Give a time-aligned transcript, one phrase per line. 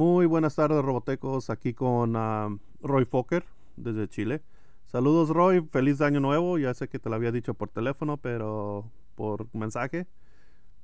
[0.00, 1.50] Muy buenas tardes, Robotecos.
[1.50, 2.14] Aquí con
[2.80, 3.44] Roy Fokker
[3.76, 4.42] desde Chile.
[4.90, 5.60] Saludos, Roy.
[5.70, 6.56] Feliz año nuevo.
[6.56, 10.06] Ya sé que te lo había dicho por teléfono, pero por mensaje.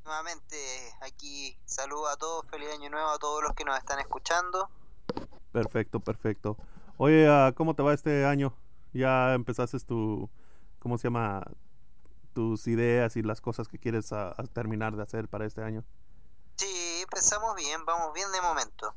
[0.04, 0.58] Nuevamente,
[1.00, 2.44] aquí saludo a todos.
[2.50, 4.68] Feliz año nuevo a todos los que nos están escuchando.
[5.50, 6.58] Perfecto, perfecto.
[6.98, 8.52] Oye, ah, ¿cómo te va este año?
[8.92, 10.28] ¿Ya empezaste tu,
[10.78, 11.42] ¿cómo se llama?
[12.34, 15.84] Tus ideas y las cosas que quieres ah, terminar de hacer para este año.
[16.56, 18.94] Sí, empezamos bien, vamos bien de momento.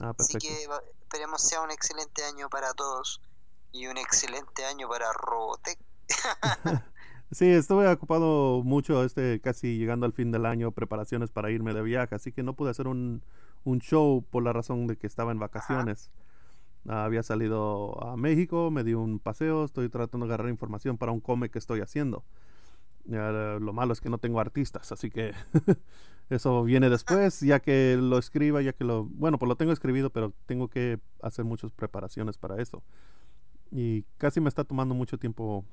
[0.00, 0.68] Ah, Así que
[1.00, 3.20] esperemos sea un excelente año para todos
[3.72, 5.78] y un excelente año para Robotech.
[7.30, 11.82] Sí, estuve ocupado mucho, este, casi llegando al fin del año, preparaciones para irme de
[11.82, 13.22] viaje, así que no pude hacer un,
[13.64, 16.10] un show por la razón de que estaba en vacaciones.
[16.88, 21.20] Había salido a México, me di un paseo, estoy tratando de agarrar información para un
[21.20, 22.24] cómic que estoy haciendo.
[23.08, 23.30] Ya,
[23.60, 25.32] lo malo es que no tengo artistas, así que
[26.30, 30.10] eso viene después, ya que lo escriba, ya que lo, bueno, pues lo tengo escribido,
[30.10, 32.82] pero tengo que hacer muchas preparaciones para eso.
[33.70, 35.64] Y casi me está tomando mucho tiempo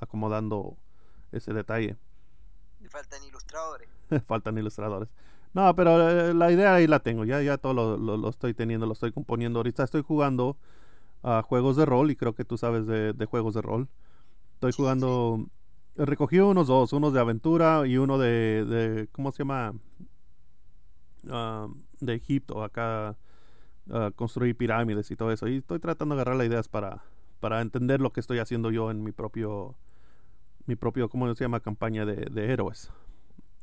[0.00, 0.76] acomodando
[1.32, 1.96] ese detalle.
[2.80, 3.88] Le faltan ilustradores.
[4.26, 5.08] Faltan ilustradores.
[5.54, 7.24] No, pero eh, la idea ahí la tengo.
[7.24, 9.58] Ya, ya todo lo, lo- lo estoy teniendo, lo estoy componiendo.
[9.58, 10.56] Ahorita estoy jugando
[11.22, 13.88] a juegos de rol y creo que tú sabes de, de juegos de rol.
[14.54, 15.46] Estoy Sí, jugando.
[15.96, 19.74] Recogí unos dos, uno de aventura y uno de, de ¿cómo se llama?
[21.30, 21.68] Ah,
[22.00, 23.16] de Egipto, acá
[23.90, 25.48] ah, construir pirámides y todo eso.
[25.48, 27.02] Y estoy tratando de agarrar las ideas para,
[27.40, 29.74] para entender lo que estoy haciendo yo en mi propio,
[30.66, 31.60] mi propio, ¿cómo se llama?
[31.60, 32.90] Campaña de, de héroes.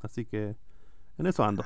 [0.01, 0.55] Así que
[1.19, 1.63] en eso ando.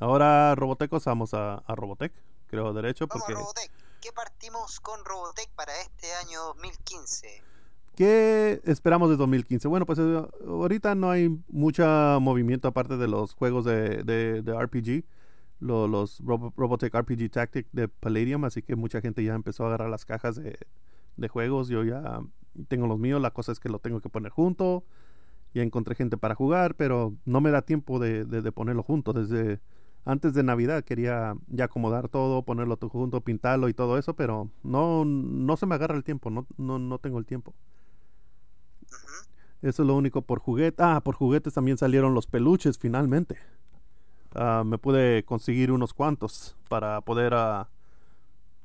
[0.00, 2.12] Ahora, Robotecos, vamos a, a Robotech,
[2.46, 3.34] creo derecho, Vamos porque...
[3.34, 3.70] Robotech.
[4.00, 7.55] ¿Qué partimos con Robotech para este año 2015?
[7.96, 9.68] ¿Qué esperamos de 2015?
[9.68, 11.84] Bueno, pues eh, ahorita no hay mucho
[12.20, 15.04] movimiento aparte de los juegos de, de, de RPG,
[15.60, 19.68] lo- los Robo- Robotech RPG Tactic de Palladium, así que mucha gente ya empezó a
[19.68, 20.58] agarrar las cajas de,
[21.16, 21.68] de juegos.
[21.68, 22.20] Yo ya
[22.68, 24.84] tengo los míos, la cosa es que lo tengo que poner junto.
[25.54, 29.12] Ya encontré gente para jugar, pero no me da tiempo de, de- de ponerlo junto.
[29.14, 29.60] Desde
[30.04, 34.50] antes de Navidad quería ya acomodar todo, ponerlo todo junto, pintarlo y todo eso, pero
[34.62, 37.54] no, no se me agarra el tiempo, no, no, no tengo el tiempo.
[39.62, 40.82] Eso es lo único por juguete.
[40.82, 43.38] Ah, por juguetes también salieron los peluches finalmente.
[44.34, 47.68] Ah, me pude conseguir unos cuantos para poder ah,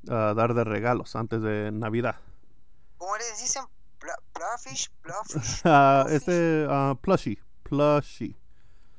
[0.08, 2.16] ah, dar de regalos antes de Navidad.
[2.98, 3.62] ¿Cómo les dicen?
[5.64, 6.16] Ah, Plushie.
[6.16, 6.66] este
[7.00, 8.36] plushie, plushie.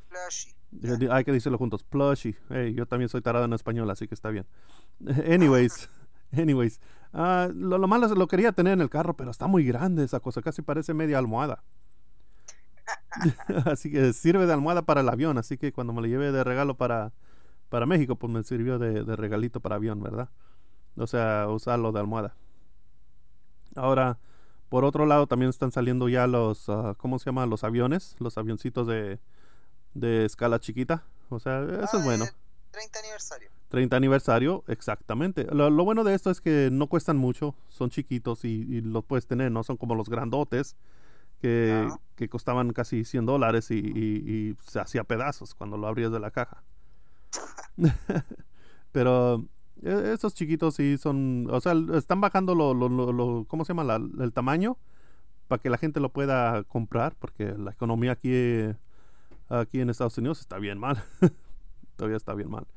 [0.09, 0.53] Plashy.
[0.81, 2.37] Eh, Hay que decirlo juntos, plushie.
[2.49, 4.47] Hey, yo también soy tarado en español, así que está bien.
[5.31, 5.89] Anyways,
[6.31, 6.79] anyways.
[7.13, 10.03] Ah, lo, lo malo es lo quería tener en el carro, pero está muy grande
[10.03, 11.63] esa cosa, casi parece media almohada.
[13.65, 16.43] así que sirve de almohada para el avión, así que cuando me lo llevé de
[16.43, 17.11] regalo para,
[17.69, 20.29] para México, pues me sirvió de, de regalito para avión, ¿verdad?
[20.97, 22.35] O sea, usarlo de almohada.
[23.75, 24.19] Ahora,
[24.69, 27.45] por otro lado, también están saliendo ya los, ah, ¿cómo se llama?
[27.45, 29.19] Los aviones, los avioncitos de,
[29.93, 31.03] de escala chiquita.
[31.29, 32.31] O sea, eso Ah, es bueno.
[32.73, 33.49] El 30 aniversario.
[33.69, 35.45] 30 aniversario, exactamente.
[35.51, 39.03] Lo, lo bueno de esto es que no cuestan mucho, son chiquitos y, y los
[39.05, 40.75] puedes tener, no son como los grandotes
[41.41, 46.11] que, que costaban casi 100 dólares y, y- y se hacía pedazos cuando lo abrías
[46.11, 46.63] de la caja.
[48.91, 49.45] Pero
[49.81, 53.73] eh, esos chiquitos sí son, o sea, están bajando lo, lo, lo- lo- ¿cómo se
[53.73, 53.83] llama?
[53.83, 54.77] La- el tamaño
[55.47, 58.33] para que la gente lo pueda comprar, porque la economía aquí,
[59.49, 61.03] aquí en Estados Unidos está bien mal.
[61.95, 62.67] Todavía está bien mal.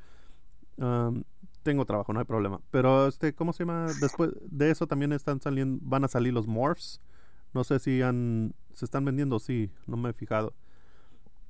[1.63, 2.61] Tengo trabajo, no hay problema.
[2.71, 3.87] Pero este, ¿cómo se llama?
[3.99, 7.01] Después de eso también están saliendo, van a salir los morphs.
[7.53, 10.53] No sé si han, se están vendiendo, sí, no me he fijado.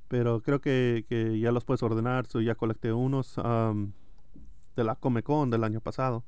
[0.08, 2.26] Pero creo que, que ya los puedes ordenar.
[2.26, 3.92] So ya colecté unos am,
[4.76, 6.24] de la Comic Con del año pasado.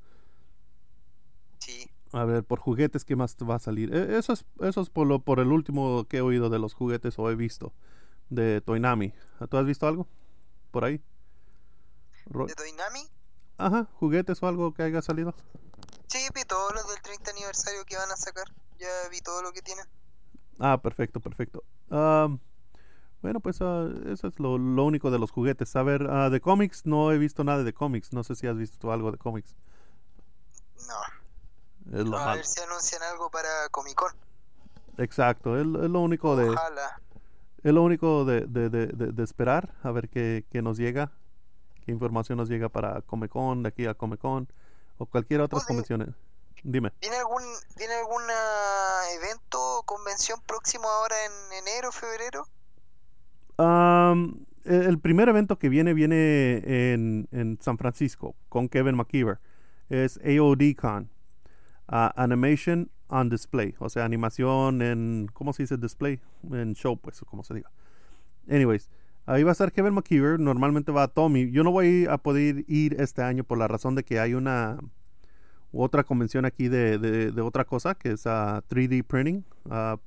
[1.59, 1.89] Sí.
[2.13, 3.93] A ver, por juguetes, ¿qué más va a salir?
[3.95, 6.73] E- Eso es, eso es por, lo, por el último que he oído de los
[6.73, 7.73] juguetes o he visto
[8.29, 9.13] de Toinami.
[9.49, 10.07] ¿Tú has visto algo
[10.71, 11.01] por ahí?
[12.47, 13.07] ¿De Toinami?
[13.57, 15.33] Ajá, juguetes o algo que haya salido.
[16.07, 18.45] Sí, vi todos los del 30 aniversario que van a sacar.
[18.79, 19.85] Ya vi todo lo que tienen.
[20.59, 21.63] Ah, perfecto, perfecto.
[21.89, 22.39] Am,
[23.21, 25.75] bueno, pues ah, eso es lo, lo único de los juguetes.
[25.75, 28.13] A ver, ah, de cómics no he visto nada de cómics.
[28.13, 29.55] No sé si has visto algo de cómics.
[30.87, 31.97] No.
[31.99, 34.11] Es lo a ver si anuncian algo para Comic Con.
[34.97, 37.01] Exacto, es, es lo único de, Ojalá.
[37.63, 41.11] es lo único de, de, de, de- de esperar a ver qué, qué nos llega,
[41.81, 44.47] qué información nos llega para Comic Con, de aquí a Comic Con
[44.97, 45.65] o cualquier otra Oye.
[45.67, 46.15] convención.
[46.63, 46.91] Dime.
[47.01, 47.41] ¿Viene algún
[47.77, 52.45] viene algún ah, evento o convención próximo ahora en enero, febrero?
[53.57, 56.61] Am, el primer evento que viene viene
[56.93, 59.39] en, en San Francisco con Kevin McKeever.
[59.89, 61.09] Es AODCon.
[61.87, 63.75] ah, Animation on Display.
[63.79, 65.29] O sea, animación en...
[65.33, 66.21] ¿Cómo se dice display?
[66.51, 67.71] En show, pues, como se diga.
[68.49, 68.89] Anyways,
[69.33, 70.39] ahí va a estar Kevin McKeever.
[70.39, 71.51] Normalmente va Tommy.
[71.51, 74.77] Yo no voy a poder ir este año por la razón de que hay una...
[75.73, 79.45] Otra convención aquí de, de, de otra cosa que es ah, 3D printing.
[79.69, 79.97] ah,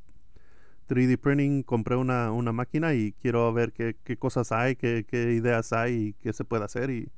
[0.88, 5.32] 3D printing, compré una, una máquina y quiero ver qué, qué cosas hay, qué, qué
[5.32, 7.08] ideas hay y qué se puede hacer y,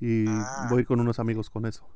[0.00, 0.66] y Ah.
[0.68, 1.86] voy con unos amigos con eso.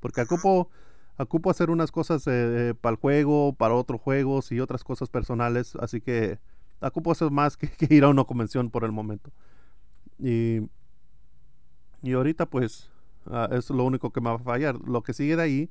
[0.00, 0.68] Porque ocupo,
[1.16, 6.00] ocupo hacer unas cosas para el juego, para otros juegos y otras cosas personales, así
[6.00, 6.40] que
[6.82, 9.30] ocupo hacer más que, que ir a una convención por el momento.
[10.18, 10.60] Y,
[12.02, 12.90] y ahorita pues
[13.26, 14.76] ah, es lo único que me va a fallar.
[14.86, 15.70] Lo que sigue de ahí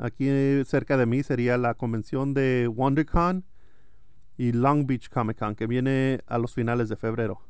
[0.00, 3.44] Aquí eh, cerca de mí sería la convención de WonderCon
[4.38, 7.42] y Long Beach Comic Con, que viene a los finales de febrero.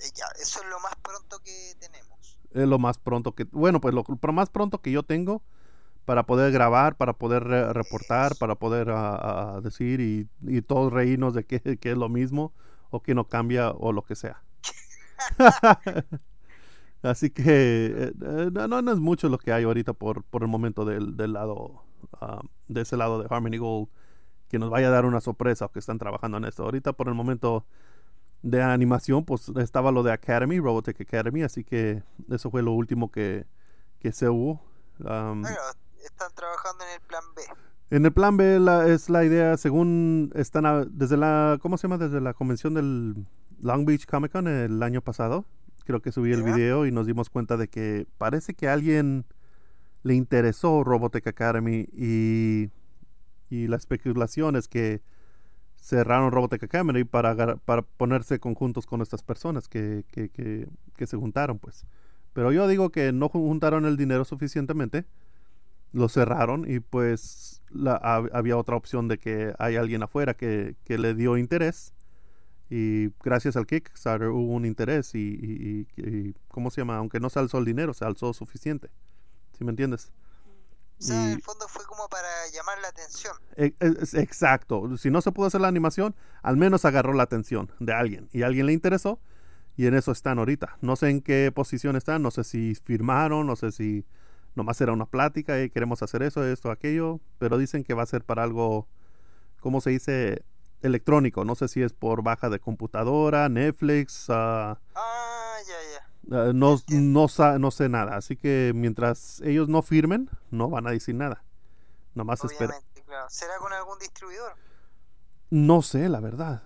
[0.00, 2.36] Eh, ya, eso es lo más pronto que tenemos.
[2.50, 3.44] Es lo más pronto que...
[3.44, 5.44] Bueno, pues lo, lo más pronto que yo tengo
[6.04, 11.34] para poder grabar, para poder re- reportar, para poder ah, decir y, y todos reírnos
[11.34, 11.60] de que,
[11.90, 12.52] es lo mismo
[12.90, 14.42] o que no cambia o lo que sea.
[17.02, 20.84] Así que eh, eh, no, es mucho lo que hay ahorita por, por el momento
[20.84, 21.82] del, del lado,
[22.68, 23.88] de ese lado de Harmony Gold,
[24.48, 26.64] que nos vaya a dar una sorpresa o que están trabajando en esto.
[26.64, 27.66] Ahorita por el momento
[28.42, 33.10] de animación, pues estaba lo de Academy, Robotech Academy, así que eso fue lo último
[33.10, 33.46] que,
[34.00, 34.62] que se hubo.
[36.04, 37.42] Están trabajando en el plan B.
[37.90, 41.88] en el plan B la- es la idea, según están a- desde la, ¿cómo se
[41.88, 41.98] llama?
[41.98, 43.26] Desde la convención del
[43.60, 45.44] Long Beach Comic Con el año pasado.
[45.84, 46.54] Creo que subí el Ya.
[46.54, 49.24] video y nos dimos cuenta de que parece que a alguien
[50.02, 52.70] le interesó Robotech Academy y,
[53.50, 55.02] y la especulación es que
[55.76, 61.16] cerraron Robotech Academy para, para ponerse conjuntos con estas personas que, que, que, que se
[61.16, 61.84] juntaron, pues.
[62.34, 65.04] Pero yo digo que no juntaron el dinero suficientemente
[65.92, 70.76] lo cerraron y pues la- hab- había otra opción de que hay alguien afuera que,
[70.84, 71.94] que le dio interés
[72.68, 76.96] y gracias al Kickstarter hubo un interés y, y- ¿cómo se llama?
[76.98, 78.90] Aunque no se alzó el dinero, se alzó suficiente.
[79.58, 80.12] ¿Sí me entiendes?
[81.00, 83.34] O sea, en el fondo fue como para llamar la atención.
[83.56, 84.96] E- es- exacto.
[84.98, 88.42] Si no se pudo hacer la animación, al menos agarró la atención de alguien y
[88.42, 89.18] a alguien le interesó
[89.76, 90.76] y en eso están ahorita.
[90.82, 94.04] No sé en qué posición están, no sé si firmaron, no sé si
[94.54, 98.06] nomás era una plática y queremos hacer eso, esto, aquello, pero dicen que va a
[98.06, 98.86] ser para algo,
[99.60, 100.42] ¿cómo se dice?
[100.82, 101.44] Electrónico.
[101.44, 105.74] No sé si es por baja de computadora, Netflix, ah, Ah, ya,
[106.32, 106.38] ya.
[106.48, 108.16] ah, no, no, sé nada.
[108.16, 111.44] Así que mientras ellos no firmen, no van a decir nada.
[112.14, 112.74] Nomás espera.
[113.06, 113.26] Claro.
[113.28, 114.52] ¿Será con algún distribuidor?
[115.50, 116.62] No sé, la verdad.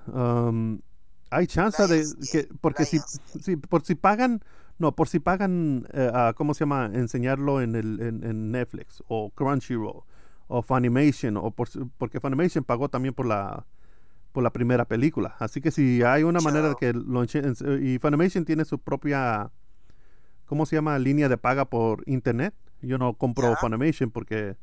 [1.30, 3.00] Hay chance de que porque si,
[3.40, 4.44] si- por si pagan,
[4.78, 6.90] no, por si pagan, eh, ¿cómo se llama?
[6.92, 10.02] Enseñarlo en el en, en Netflix o Crunchyroll
[10.48, 13.64] o Funimation o por, porque Funimation pagó también por la
[14.32, 15.36] por la primera película.
[15.38, 19.50] Así que si hay una manera de que lo y Funimation tiene su propia
[20.46, 20.98] ¿cómo se llama?
[20.98, 22.54] línea de paga por internet.
[22.82, 23.54] Yo no compro.
[23.56, 24.56] Funimation porque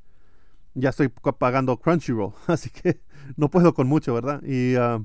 [0.73, 3.01] ya estoy pagando Crunchyroll, así que
[3.35, 4.41] no puedo con mucho, ¿verdad?
[4.43, 5.01] Y ah,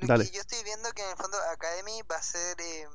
[0.00, 0.24] Lo Dale.
[0.24, 2.86] que yo estoy viendo que en el fondo Academy va a ser eh,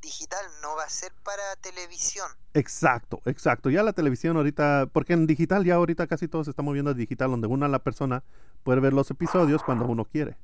[0.00, 2.28] digital, no va a ser para televisión.
[2.54, 3.70] exacto, exacto.
[3.70, 6.94] Ya la televisión ahorita, porque en digital ya ahorita casi todo se está moviendo a
[6.94, 8.24] digital, donde una la persona
[8.62, 10.36] puede ver los episodios cuando uno quiere.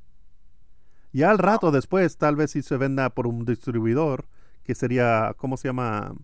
[1.12, 4.26] Ya al rato después, tal vez si se venda por un distribuidor,
[4.64, 6.14] que sería, ¿cómo se llama?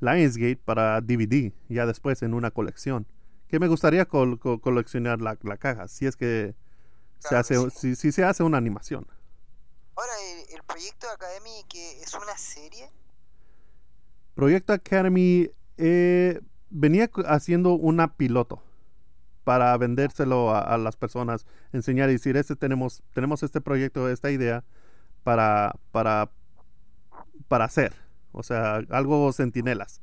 [0.00, 3.06] Lionsgate para DVD, ya después en una colección.
[3.48, 6.54] Que me gustaría col- co- coleccionar la, la caja, si es que
[7.18, 7.70] se hace, que sí.
[7.70, 9.06] si, si se hace una animación.
[9.98, 10.12] Ahora,
[10.54, 12.88] el, proyecto de Academy que es una serie,
[14.36, 16.40] Proyecto Academy eh,
[16.70, 18.62] venía haciendo una piloto
[19.42, 24.30] para vendérselo a, a las personas, enseñar y decir, este tenemos, tenemos este proyecto, esta
[24.30, 24.62] idea
[25.24, 26.30] para, para,
[27.48, 27.92] para hacer.
[28.30, 30.00] O sea, algo sentinelas,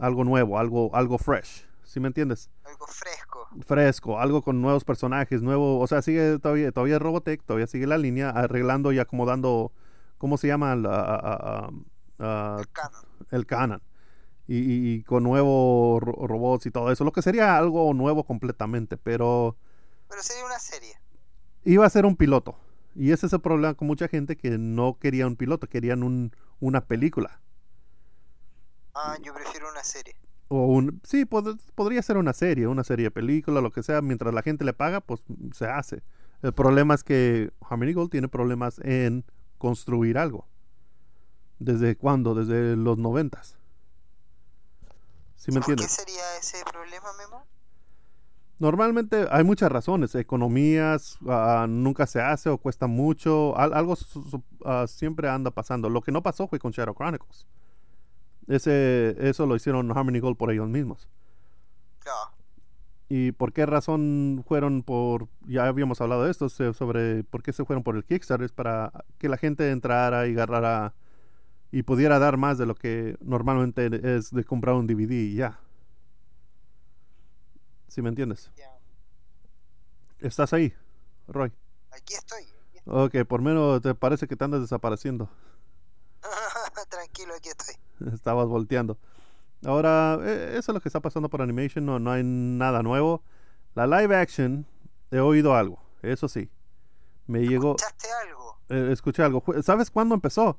[0.00, 1.67] algo nuevo, algo, algo fresh.
[1.88, 2.50] ¿Sí me entiendes?
[2.64, 3.48] algo fresco.
[3.66, 7.96] Fresco, algo con nuevos personajes, nuevo, o sea, sigue todavía, todavía Robotech, todavía sigue la
[7.96, 9.72] línea, arreglando y acomodando,
[10.18, 10.76] ¿cómo se llama?
[10.76, 11.70] La-
[12.58, 13.04] El canon.
[13.30, 13.82] el canon
[14.46, 18.22] y, y- y con nuevos ro- robots y todo eso, lo que sería algo nuevo
[18.24, 19.56] completamente, pero
[20.10, 20.94] Pero sería una serie.
[21.64, 22.58] iba a ser un piloto.
[22.94, 26.32] Y ese es el problema con mucha gente que no quería un piloto, querían un,
[26.60, 27.40] una película.
[28.94, 30.14] Ah, yo prefiero una serie.
[30.48, 34.00] O un, sí, pod- podría ser una serie, una serie de película, lo que sea,
[34.00, 35.22] mientras la gente le paga, pues
[35.54, 36.02] se hace.
[36.42, 39.24] El problema es que Harmony Gold tiene problemas en
[39.58, 40.46] construir algo.
[41.58, 42.34] ¿Desde cuándo?
[42.34, 43.56] Desde los noventas.
[45.36, 45.92] ¿Sí me ¿Por qué entiendes?
[45.92, 47.44] sería ese problema, Memo?
[48.58, 50.14] Normalmente hay muchas razones.
[50.14, 53.56] Economías ah, nunca se hace o cuesta mucho.
[53.56, 53.96] al- algo
[54.64, 55.88] ah, siempre anda pasando.
[55.88, 57.46] Lo que no pasó fue con Shadow Chronicles.
[58.48, 61.08] Ese, eso lo hicieron Harmony Gold por ellos mismos.
[63.10, 67.64] ¿Y por qué razón fueron por, ya habíamos hablado de esto, sobre por qué se
[67.64, 68.44] fueron por el Kickstarter?
[68.44, 70.94] Es para que la gente entrara y agarrara
[71.70, 75.58] y pudiera dar más de lo que normalmente es de comprar un DVD y ya.
[77.88, 78.50] ¿Sí me entiendes?
[78.56, 78.70] Ya.
[80.20, 80.74] ¿Estás ahí,
[81.28, 81.50] Roy?
[81.90, 82.42] Aquí estoy.
[82.42, 85.30] aquí Ok, por menos te parece que te andas desapareciendo.
[86.22, 86.84] estoy.
[86.90, 87.74] Tranquilo, aquí estoy.
[88.12, 88.98] Estabas volteando.
[89.64, 93.22] Ahora, eh, eso es lo que está pasando por Animation, no, no hay nada nuevo.
[93.74, 94.66] La live action,
[95.10, 96.50] he oído algo, eso sí.
[97.26, 98.56] Me llegó, ¿Escuchaste algo?
[98.70, 99.42] eh, escuché algo.
[99.62, 100.58] ¿Sabes cuándo empezó?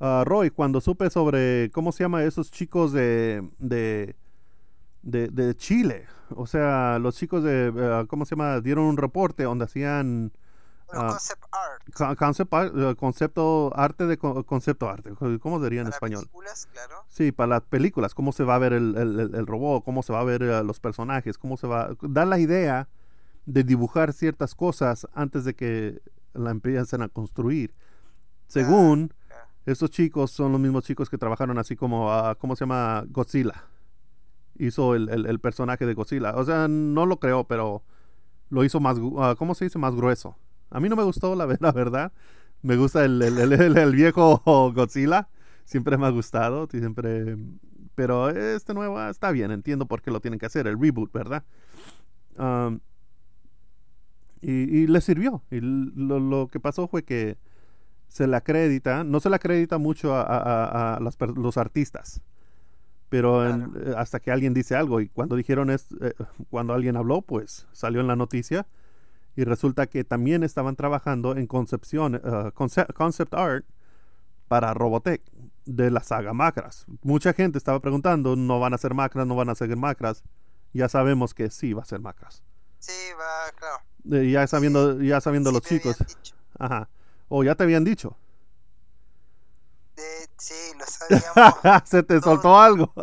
[0.00, 2.24] Ah, Roy, cuando supe sobre, ¿cómo se llama?
[2.24, 4.16] Esos chicos de, de,
[5.02, 6.06] de, de Chile.
[6.30, 8.60] O sea, los chicos de, eh, ¿cómo se llama?
[8.60, 10.32] Dieron un reporte donde hacían
[10.92, 11.08] Ah.
[11.10, 11.82] concept art.
[11.94, 15.10] co- concept art- eh, concepto arte de co- concepto arte.
[15.40, 16.20] ¿Cómo sería en para español?
[16.22, 17.04] películas, claro.
[17.08, 20.12] Sí, para las películas, cómo se va a ver el, el, el- robot, cómo se
[20.12, 21.90] va a ver eh, los personajes, cómo se va...
[22.02, 22.88] Dar la idea
[23.46, 26.00] de dibujar ciertas cosas antes de que
[26.34, 27.74] la empiecen a construir.
[28.46, 29.44] Según claro.
[29.66, 33.04] estos chicos, son los mismos chicos que trabajaron así como, ah, ¿cómo se llama?
[33.08, 33.64] Godzilla.
[34.58, 36.34] Hizo el, el- personaje de Godzilla.
[36.36, 37.82] O sea, no lo creó, pero
[38.50, 39.78] lo hizo más, ah, ¿cómo se dice?
[39.78, 40.36] Más grueso.
[40.70, 42.12] A mí no me gustó, la, la verdad.
[42.62, 44.42] Me gusta el, el- el- el- viejo
[44.74, 45.28] Godzilla.
[45.64, 46.68] Siempre me ha gustado.
[46.70, 47.36] Siempre...
[47.94, 49.50] Pero este nuevo ah, está bien.
[49.50, 50.66] Entiendo por qué lo tienen que hacer.
[50.66, 51.44] El reboot, ¿verdad?
[52.38, 52.80] Um,
[54.40, 55.42] y, y le sirvió.
[55.50, 57.38] Y lo, lo que pasó fue que
[58.08, 60.22] se le acredita, no se le acredita mucho a,
[60.96, 62.22] a- las los artistas,
[63.10, 66.14] pero en- eh, hasta que alguien dice algo y cuando dijeron es, eh,
[66.50, 68.66] cuando alguien habló, pues salió en la noticia
[69.36, 72.14] y resulta que también estaban trabajando en concepción,
[72.54, 73.64] conce- concept art
[74.48, 75.22] para Robotech
[75.66, 76.86] de la saga Macras.
[77.02, 80.22] Mucha gente estaba preguntando, no van a ser Macras, no van a ser Macras.
[80.72, 82.42] Ya sabemos que sí va a ser Macras.
[82.78, 83.78] Sí, va, claro.
[84.22, 85.96] Eh, ya sabiendo, ya sabiendo Sí los chicos.
[86.58, 86.88] Ajá.
[87.28, 88.16] O ya te habían dicho.
[90.38, 91.84] Sí, lo sabíamos.
[91.88, 92.92] Se te soltó algo.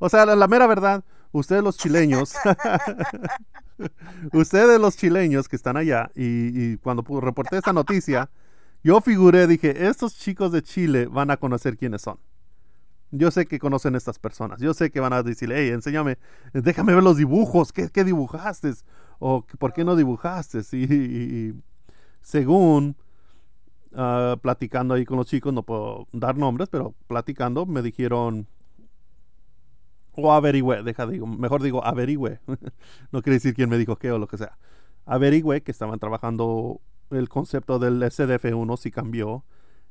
[0.00, 2.34] O sea, la, la mera verdad, ustedes los chileños,
[4.32, 8.30] ustedes los chileños que están allá, y, cuando reporté esta noticia,
[8.82, 12.18] yo figuré, dije, estos chicos de Chile van a conocer quiénes son.
[13.10, 14.60] Yo sé que conocen estas personas.
[14.60, 16.18] Yo sé que van a decirle, hey, enséñame,
[16.52, 17.72] déjame ver los dibujos.
[17.72, 18.72] ¿Qué, dibujaste?
[19.20, 20.60] O ¿por qué no dibujaste?
[20.72, 21.54] Y
[22.20, 22.96] según
[23.94, 28.48] ah, platicando ahí con los chicos, no puedo dar nombres, pero platicando me dijeron,
[30.16, 32.40] o averigüé, deja digo, mejor digo averigüé,
[33.12, 34.58] no quiere decir quién me dijo qué o lo que sea.
[35.06, 36.80] Averigüé que estaban trabajando
[37.10, 39.44] el concepto del SDF-1, si cambió.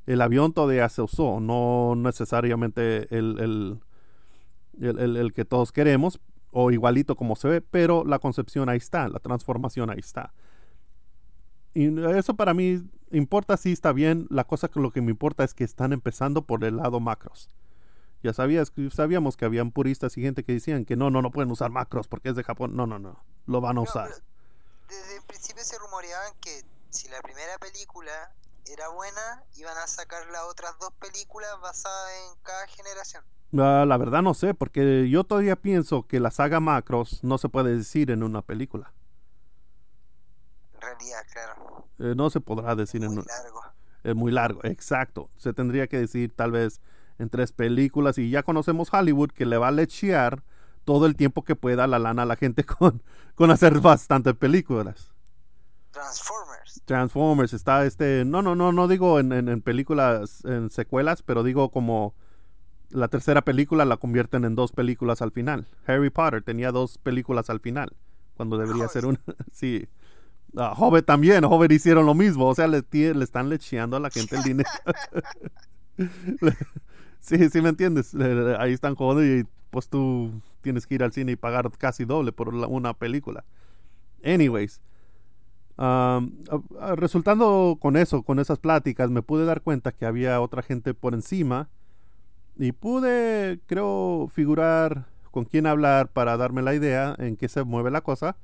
[0.06, 3.80] El avión todavía se usó, no necesariamente el, el,
[5.00, 6.20] el- el- que todos queremos,
[6.52, 10.34] o igualito como se ve, pero la concepción ahí está, la transformación ahí está.
[11.74, 14.28] Y eso para mí importa si está bien.
[14.30, 17.50] La cosa que lo que me importa es que están empezando por el lado macros.
[18.24, 21.52] Ya sabías, sabíamos que habían puristas y gente que decían que no, no, no pueden
[21.52, 22.76] usar macros porque es de Japón.
[22.76, 24.10] No, no, no, lo van a No, usar.
[24.88, 28.32] desde el principio se rumoreaban que si la primera película
[28.66, 33.24] era buena, iban a sacar las otras dos películas basadas en cada generación.
[33.58, 37.50] Ah, la verdad no sé, porque yo todavía pienso que la saga macros no se
[37.50, 38.94] puede decir en una película.
[40.76, 41.88] En realidad, claro.
[42.00, 43.62] Eh, no se podrá decir en Muy un- largo.
[44.04, 45.30] Es muy largo, exacto.
[45.38, 46.82] Se tendría que decir tal vez
[47.20, 50.44] en tres películas y ya conocemos Hollywood que le va a lechear
[50.86, 53.02] todo el tiempo que pueda la lana a la gente con,
[53.36, 55.12] con hacer bastantes películas.
[55.92, 56.82] Transformers.
[56.86, 61.44] Transformers está este, no, no, no, no digo en, en- en películas, en secuelas, pero
[61.44, 62.16] digo como
[62.90, 65.68] la tercera película la convierten en dos películas al final.
[65.88, 67.94] Harry Potter tenía dos películas al final,
[68.36, 69.20] cuando debería ser una,
[69.52, 69.88] sí.
[70.58, 74.10] Ah, Hobbit también, Hobbit hicieron lo mismo, o sea, le, le están lecheando a la
[74.12, 74.70] gente el dinero.
[76.42, 76.58] Le-
[77.24, 81.04] sí, sí me entiendes, Le- le- ahí están jodidos y pues tú tienes que ir
[81.04, 83.46] al cine y pagar casi doble por una película.
[84.24, 84.82] Anyways,
[85.78, 86.32] um,
[86.96, 91.14] resultando con eso, con esas pláticas, me pude dar cuenta que había otra gente por
[91.14, 91.70] encima
[92.58, 97.92] y pude, creo, figurar con quién hablar para darme la idea en qué se mueve
[97.92, 98.38] la cosa.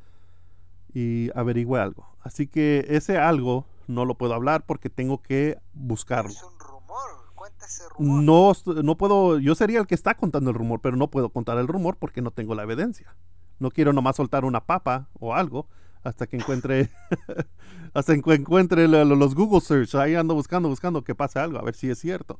[0.93, 2.07] y averigüé algo.
[2.21, 6.31] Así que ese algo no lo puedo hablar porque tengo que buscarlo.
[6.31, 7.09] Es un rumor,
[7.49, 8.23] cuenta ese rumor.
[8.23, 8.53] No,
[8.83, 11.67] no puedo, yo sería el que está contando el rumor, pero no puedo contar el
[11.67, 13.15] rumor porque no tengo la evidencia.
[13.59, 15.67] No quiero nomás soltar una papa o algo
[16.03, 16.89] hasta que encuentre,
[17.93, 19.95] hasta que encuentre lo- lo- los Google search.
[19.95, 22.39] Ahí ando buscando, buscando que pase algo, a ver si es cierto.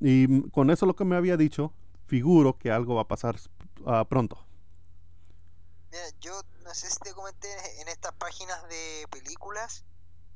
[0.00, 1.72] Y con eso lo que me había dicho,
[2.06, 3.36] figuro que algo va a pasar
[3.86, 4.38] ah, pronto.
[5.90, 6.32] Mira, yo
[6.64, 7.48] no sé si te comenté
[7.80, 9.84] en estas páginas de películas,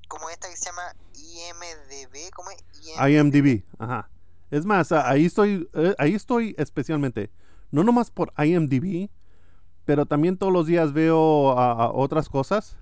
[0.08, 0.82] como esta que se llama
[1.14, 2.64] IMDB, ¿cómo es?
[3.08, 4.08] IMDb, ajá.
[4.50, 7.30] Es más, ahí estoy, eh, ahí estoy especialmente,
[7.70, 9.10] no nomás por IMDb,
[9.84, 12.76] pero también todos los días veo a otras cosas.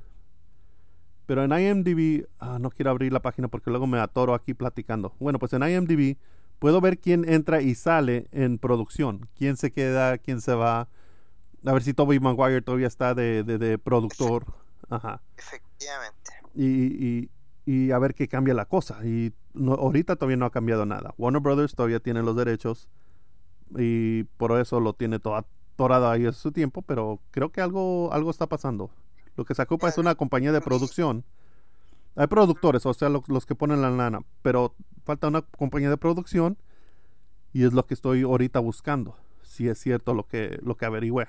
[1.27, 5.13] Pero en IMDb, ah, no quiero abrir la página porque luego me atoro aquí platicando.
[5.19, 6.17] Bueno, pues en IMDb
[6.61, 10.89] puedo ver quién entra y sale en producción, quién se queda, quién se va.
[11.65, 14.47] A ver si Toby Maguire todavía está de, de- de productor.
[14.89, 16.31] Ajá Efectivamente.
[16.57, 17.31] Y, y-
[17.67, 19.05] y a ver qué cambia la cosa.
[19.07, 21.15] Y no- ahorita todavía no ha cambiado nada.
[21.19, 22.89] Warner Brothers todavía tiene los derechos
[23.77, 28.13] y por eso lo tiene todo atorado ahí a su tiempo, pero creo que algo,
[28.13, 28.91] algo está pasando.
[29.37, 31.25] Lo que se ocupa es una compañía de producción.
[32.17, 35.99] Hay productores, o sea, los, los que ponen la lana, pero falta una compañía de
[35.99, 36.57] producción
[37.53, 41.27] y es lo que estoy ahorita buscando, si es cierto lo que, lo que averigüé.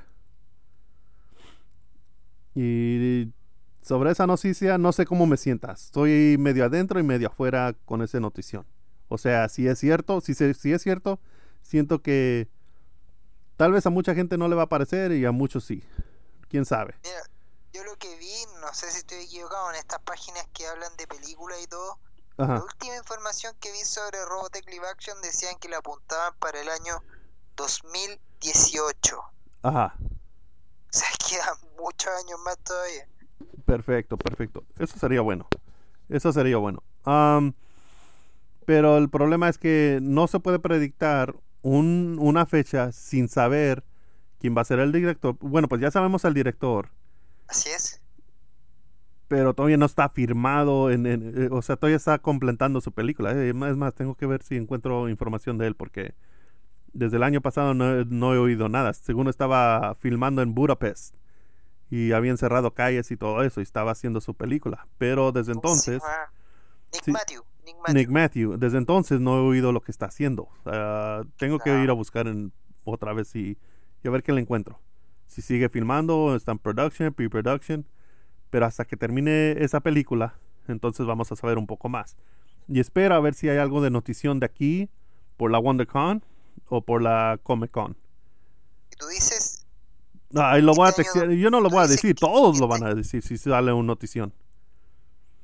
[2.56, 3.32] Y
[3.88, 5.86] sobre esa noticia no sé cómo me sientas.
[5.86, 8.66] Estoy medio adentro y medio afuera con esa notición.
[9.08, 11.20] O sea, si es cierto, si, se- si es cierto,
[11.62, 12.50] siento que
[13.56, 15.84] tal vez a mucha gente no le va a parecer y a muchos sí.
[16.50, 16.96] ¿Quién sabe?
[17.04, 17.22] Mira,
[17.74, 21.08] yo lo que vi, no sé si estoy equivocado, en estas páginas que hablan de
[21.08, 21.98] películas y todo,
[22.38, 26.70] la última información que vi sobre Robotech Live Action decían que la apuntaban para el
[26.70, 27.02] año
[27.56, 29.18] 2018.
[29.64, 29.96] Ajá.
[30.00, 30.08] O
[30.92, 33.08] sea, quedan muchos años más todavía.
[33.66, 34.64] Perfecto, perfecto.
[34.80, 35.48] Eso sería bueno.
[36.10, 36.84] Eso sería bueno.
[38.66, 43.84] Pero el problema es que no se puede predictar un- una fecha sin saber
[44.40, 45.38] quién va a ser el director.
[45.40, 46.90] Bueno, pues ya sabemos el director.
[47.48, 48.02] Así es.
[49.28, 53.32] pero todavía no está firmado, en, en- eh, o sea, todavía está completando su película.
[53.34, 56.14] Eh, Es más, tengo que ver si encuentro información de él, porque
[56.94, 58.94] desde el año pasado no he oído nada.
[58.94, 61.16] Según estaba filmando en Budapest
[61.90, 64.88] y habían cerrado calles y todo eso, y estaba haciendo su película.
[64.98, 66.32] Pero desde ¿Cómo se entonces, llama?
[66.94, 67.12] Nick sí.
[67.12, 67.44] Matthew.
[67.66, 67.94] Nick Matthew.
[67.96, 70.48] Nick Matthew, desde entonces no he oído lo que está haciendo.
[70.66, 71.84] Ah, tengo que Ah.
[71.84, 72.52] ir a buscar en,
[72.86, 73.58] otra vez y,
[74.04, 74.80] y a ver qué le encuentro.
[75.26, 77.86] Si sigue filmando, está en production, pre-production.
[78.50, 80.36] Pero hasta que termine esa película,
[80.70, 82.16] entonces vamos a saber un poco más.
[82.70, 84.90] Y espero a ver si hay algo de notición de aquí
[85.36, 86.24] por la WonderCon
[86.70, 87.98] o por la Comic Con.
[88.92, 89.37] Y tú dices,
[90.36, 91.30] Ay, lo voy a textear.
[91.30, 94.34] Yo no lo voy a decir, todos lo van a decir si sale una notición.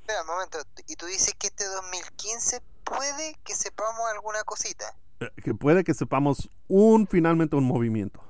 [0.01, 4.85] espera un momento, y tú dices que este 2015 puede que sepamos alguna cosita.
[5.21, 8.21] Eh, Que puede que sepamos un finalmente un movimiento.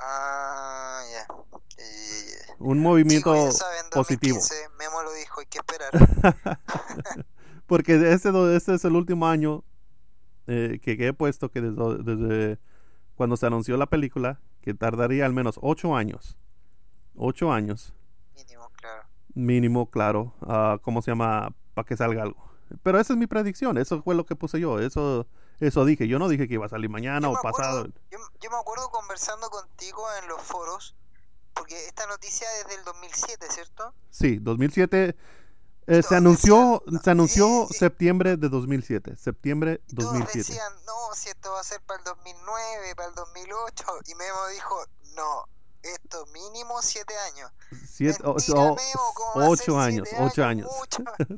[0.00, 1.26] Ah, ya.
[1.76, 4.36] Eh, Un movimiento chicos, ya saben, positivo.
[4.38, 5.90] 2015, Memo lo dijo, hay que esperar.
[7.66, 9.64] Porque este, este es el último año
[10.46, 12.58] eh, que, que he puesto que desde, desde
[13.16, 16.36] cuando se anunció la película, que tardaría al menos ocho años.
[17.16, 17.92] Ocho años
[18.36, 19.02] Mínimo, claro.
[19.34, 20.34] mínimo, claro.
[20.42, 21.52] ah, ¿Cómo se llama?
[21.74, 22.48] Para que salga algo.
[22.82, 23.78] Pero esa es mi predicción.
[23.78, 24.78] Eso fue lo que puse yo.
[24.78, 25.26] Eso,
[25.58, 26.06] eso dije.
[26.06, 27.80] Yo no dije que iba a salir mañana Yo o pasado.
[27.80, 30.94] acuerdo- yo, yo me acuerdo conversando contigo en los foros,
[31.54, 33.94] porque esta noticia es del 2007, ¿cierto?
[34.10, 35.16] Sí, 2007.
[35.88, 37.78] Eh, se anunció, decían, se anunció sí, sí.
[37.80, 39.16] septiembre de 2007.
[39.16, 40.38] Septiembre Y todos 2007.
[40.52, 44.38] decían, no, si esto va a ser para el 2009, para el 2008, y Memo
[44.54, 44.76] dijo,
[45.16, 45.44] no,
[45.82, 47.50] esto mínimo 7 años.
[47.86, 50.68] Siete, Mentira, o- Memo, ¿cómo va a ser ocho años, siete ocho años.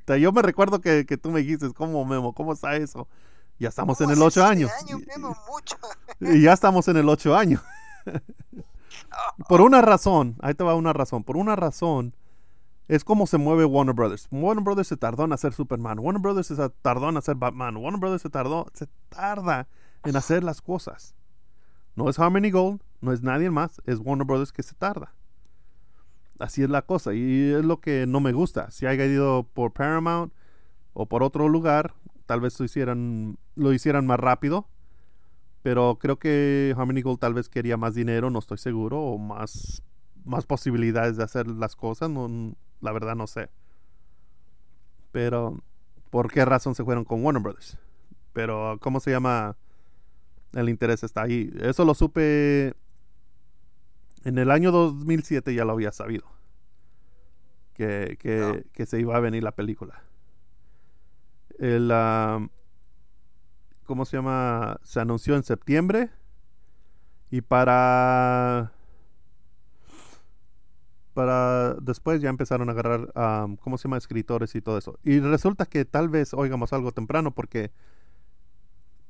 [0.04, 2.34] Ta- Yo me recuerdo que, que tú me dijiste, ¿cómo Memo?
[2.34, 3.06] ¿Cómo está eso?
[3.58, 4.70] Ya estamos en ¿Cómo el ocho años.
[4.86, 5.76] siete Memo, mucho.
[6.20, 7.62] Y, y ya estamos en el ocho años.
[9.48, 11.24] Por una razón, ahí te va una razón.
[11.24, 12.14] Por una razón,
[12.90, 14.26] es como se mueve Warner Brothers.
[14.32, 16.00] Warner Brothers se tardó en hacer Superman.
[16.00, 17.76] Warner Brothers se tardó en hacer Batman.
[17.76, 19.68] Warner Brothers se tardó, se tarda
[20.04, 21.14] en hacer las cosas.
[21.94, 25.14] No es Harmony Gold, no es nadie más, es Warner Brothers que se tarda.
[26.40, 28.72] Así es la cosa y es lo que no me gusta.
[28.72, 30.32] Si haya ido por Paramount
[30.92, 31.94] o por otro lugar,
[32.26, 32.64] tal vez lo
[33.72, 34.66] hicieran, más rápido.
[35.62, 39.80] Pero creo que Harmony Gold tal vez quería más dinero, no estoy seguro, o más,
[40.24, 43.48] más posibilidades de hacer las cosas, no, la verdad no sé.
[45.12, 45.58] Pero,
[46.10, 47.78] ¿por qué razón se fueron con Warner Brothers?
[48.32, 49.56] Pero, ¿cómo se llama?
[50.52, 51.52] El interés está ahí.
[51.60, 52.74] Eso lo supe
[54.24, 56.24] En el año 2007 ya lo había sabido.
[57.74, 60.02] Que, que, que se iba a venir la película.
[61.58, 62.46] El, ah,
[63.86, 64.78] ¿Cómo se llama?
[64.82, 66.10] Se anunció en septiembre.
[67.30, 68.72] Y para
[71.14, 73.98] para después ya empezaron a agarrar, um, ¿cómo se llama?
[73.98, 74.98] Escritores y todo eso.
[75.02, 77.72] Y resulta que tal vez oigamos algo temprano porque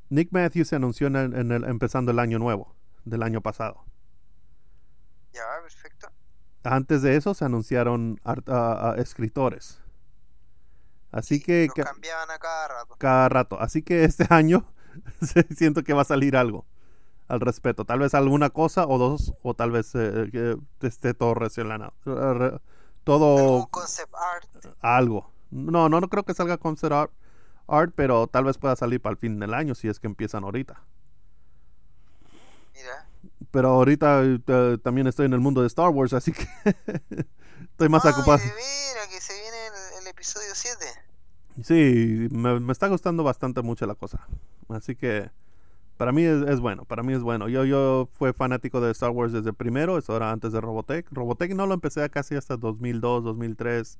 [0.09, 3.85] Nick Matthews se anunció en el, empezando el año nuevo del año pasado.
[5.33, 6.09] Ya, perfecto.
[6.65, 8.21] Antes de eso se anunciaron
[8.97, 9.81] escritores.
[11.13, 11.69] Así que...
[11.75, 12.97] cambiaban a cada rato.
[12.99, 13.61] Cada rato.
[13.61, 14.67] Así que este año
[15.57, 16.67] siento que va a salir algo
[17.31, 17.85] al respecto.
[17.85, 21.95] Tal vez alguna cosa o dos, o tal vez eh, que esté todo relacionado.
[23.05, 23.69] Todo.
[23.71, 24.77] concept art?
[24.81, 25.31] Algo.
[25.51, 27.13] No, no, no creo que salga concept art,
[27.69, 30.43] art, pero tal vez pueda salir para el fin del año si es que empiezan
[30.45, 30.83] ahorita.
[32.75, 33.07] Mira.
[33.51, 36.47] Pero ahorita eh, también estoy en el mundo de Star Wars, así que
[37.73, 38.39] estoy más ocupado.
[38.39, 39.57] Mira, que se viene
[40.01, 40.87] el, episodio 7.
[41.63, 44.27] Sí, me, me, está gustando bastante mucho la cosa.
[44.69, 45.31] Así que
[46.01, 47.47] para mí es, bueno, para mí es bueno.
[47.51, 51.07] Yo, yo fui fanático de Star Wars desde primero, eso era antes de Robotech.
[51.11, 53.99] Robotech no lo empecé casi hasta 2002, 2003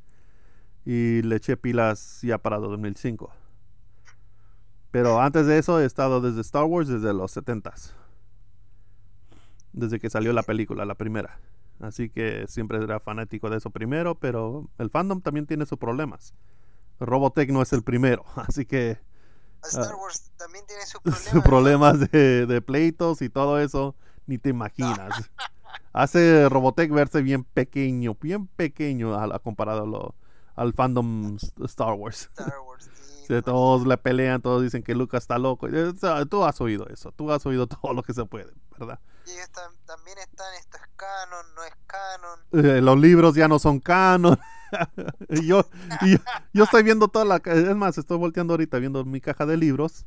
[0.87, 3.31] y le eché pilas ya para 2005.
[4.91, 7.93] Pero antes de eso he estado desde Star Wars desde los 70s.
[9.75, 11.39] Desde que salió la película, la primera.
[11.81, 16.33] Así que siempre era fanático de eso primero, pero el fandom también tiene sus problemas.
[16.99, 18.97] Robotech no es el primero, así que
[19.63, 21.45] Star Wars también tiene sus problemas.
[21.45, 23.95] problemas de, de, pleitos y todo eso,
[24.27, 25.31] ni te imaginas.
[25.93, 30.15] Hace Robotech verse bien pequeño, bien pequeño a, comparado
[30.57, 32.31] al fandom Star Wars.
[32.33, 32.91] Star Wars
[33.45, 35.69] todos le pelean, todos dicen que Lucas está loco.
[36.29, 38.99] Tú has oído eso, tú has oído todo lo que se puede, ¿verdad?
[39.25, 39.37] Y
[39.87, 42.41] también están, esto es canon, no es canon.
[42.53, 44.39] Eh, los libros ya no son canon.
[45.29, 45.67] y yo,
[46.53, 47.37] yo, estoy viendo toda la...
[47.45, 50.07] Es más, estoy volteando ahorita viendo mi caja de libros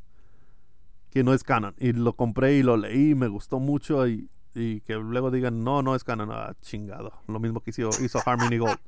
[1.10, 1.74] que no es canon.
[1.78, 5.94] Y lo compré y lo leí, me gustó mucho y, que luego digan, no, no
[5.94, 6.30] es canon.
[6.32, 7.12] Ah, chingado.
[7.26, 8.78] Lo mismo que hizo, hizo Harmony Gold.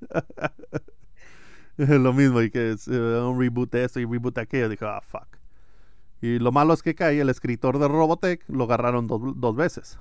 [1.76, 4.68] lo mismo y que es eh, un reboot de esto y reboot de aquello.
[4.68, 5.26] Dije, ah, fuck.
[6.20, 9.98] Y lo malo es que cae el escritor de Robotech lo agarraron dos veces.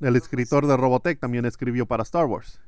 [0.00, 2.60] El escritor de Robotech también escribió para Star Wars.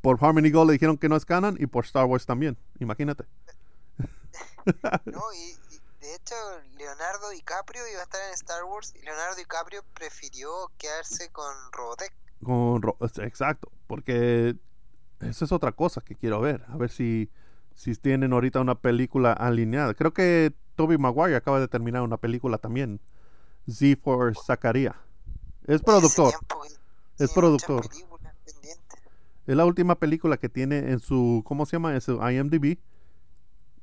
[0.00, 2.56] Por Harmony Gold le dijeron que no es canon y por Star Wars también.
[2.78, 3.24] Imagínate.
[5.06, 5.56] no, y,
[6.00, 6.34] de hecho
[6.76, 12.12] Leonardo DiCaprio iba a estar en Star Wars y Leonardo DiCaprio prefirió quedarse con Robotech.
[12.42, 12.82] Con
[13.22, 14.56] exacto, porque
[15.20, 16.64] esa es otra cosa que quiero ver.
[16.68, 17.30] A ver si,
[17.74, 19.94] si tienen ahorita una película alineada.
[19.94, 23.00] Creo que Toby Maguire acaba de terminar una película también.
[23.68, 24.96] Z for Zacarías.
[25.66, 26.34] Es productor.
[27.18, 27.86] es productor.
[29.50, 31.92] Es la última película que tiene en su, ¿cómo se llama?
[31.92, 32.78] En su IMDb.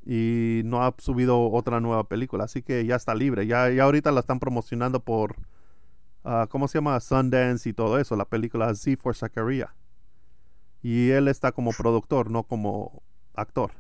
[0.05, 2.45] Y no ha subido otra nueva película.
[2.45, 3.47] Así que ya está libre.
[3.47, 5.35] Ya, ya ahorita la están promocionando por,
[6.23, 6.97] uh, ¿cómo se llama?
[7.01, 8.15] Sundance y todo eso.
[8.15, 9.75] La película Z for Zachariah.
[10.81, 13.03] Y él está como productor, no como
[13.33, 13.73] actor.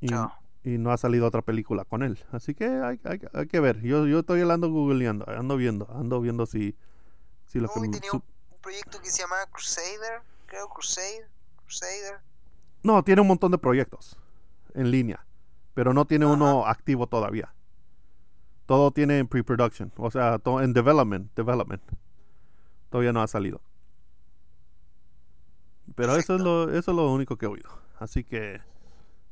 [0.00, 2.20] Y no, y no ha salido otra película con él.
[2.30, 3.00] Así que hay,
[3.32, 3.80] hay, que ver.
[3.82, 6.76] Yo, yo estoy ando googleando, ando viendo, ando viendo si,
[7.44, 7.90] si lo que...
[8.62, 11.28] proyecto que se llama Crusader, creo, Crusader,
[11.64, 12.20] Crusader.
[12.82, 14.18] No, tiene un montón de proyectos
[14.74, 15.24] en línea,
[15.74, 17.52] pero no tiene uno activo todavía.
[18.66, 21.82] Todo tiene en pre-production, o sea, todo en development, development.
[22.88, 23.60] Todavía no ha salido.
[25.94, 27.70] Pero eso es lo eso es lo único que he oído.
[27.98, 28.60] Así que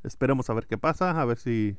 [0.02, 1.76] esperemos a ver qué pasa, a ver si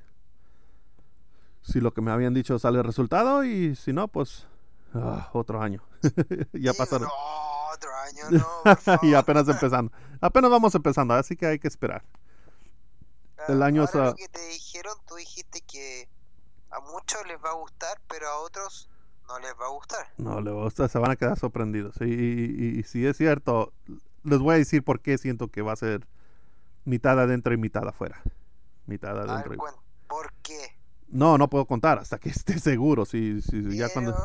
[1.62, 4.48] si lo que me habían dicho sale el resultado y si no, pues
[4.94, 5.82] Ah, otro año.
[6.54, 7.08] ya pasaron.
[7.08, 9.00] No, otro año, no.
[9.04, 9.92] y apenas empezando.
[10.20, 12.04] Apenas vamos empezando, así que hay que esperar.
[13.48, 16.10] el año ahora lo que te dijeron, tú dijiste que
[16.70, 18.90] a muchos les va a gustar, pero a otros
[19.28, 20.08] no les va a gustar.
[20.18, 21.96] No les va a gustar, se van a quedar sorprendidos.
[22.02, 23.74] Y, y, si es cierto,
[24.24, 26.08] les voy a decir por qué siento que va a ser
[26.86, 28.22] mitad adentro y mitad afuera.
[28.86, 29.54] Mitad adentro.
[29.54, 29.58] y...
[30.08, 30.81] ¿Por qué?
[31.12, 33.06] No, no puedo contar hasta que esté seguro.
[33.06, 34.16] Si, si, ya cuando...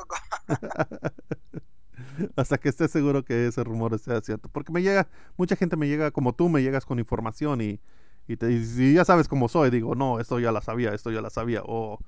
[2.37, 4.49] hasta que esté seguro que ese rumor sea cierto.
[4.49, 7.81] Porque me llega, mucha gente me llega como tú, me llegas con información y,
[8.29, 9.71] y, te, y ya sabes cómo soy.
[9.71, 11.63] Digo, no, esto ya la sabía, esto ya la sabía.
[11.65, 11.99] O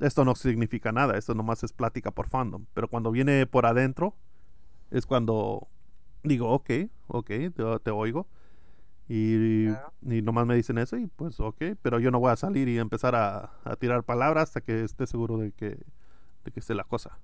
[0.00, 2.66] esto no significa nada, esto nomás es plática por fandom.
[2.74, 4.14] Pero cuando viene por adentro,
[4.90, 5.68] es cuando
[6.22, 6.70] digo, ok,
[7.08, 8.26] ok, te, te oigo.
[9.12, 9.66] Y,
[10.02, 12.78] y, nomás me dicen eso y pues ok, pero yo no voy a salir y
[12.78, 15.80] empezar a, tirar palabras hasta que esté seguro de que,
[16.44, 17.18] de que esté la cosa.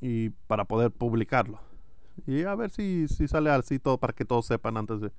[0.00, 1.60] y para poder publicarlo.
[2.26, 5.12] Y a ver si, si sale así todo para que todos sepan antes de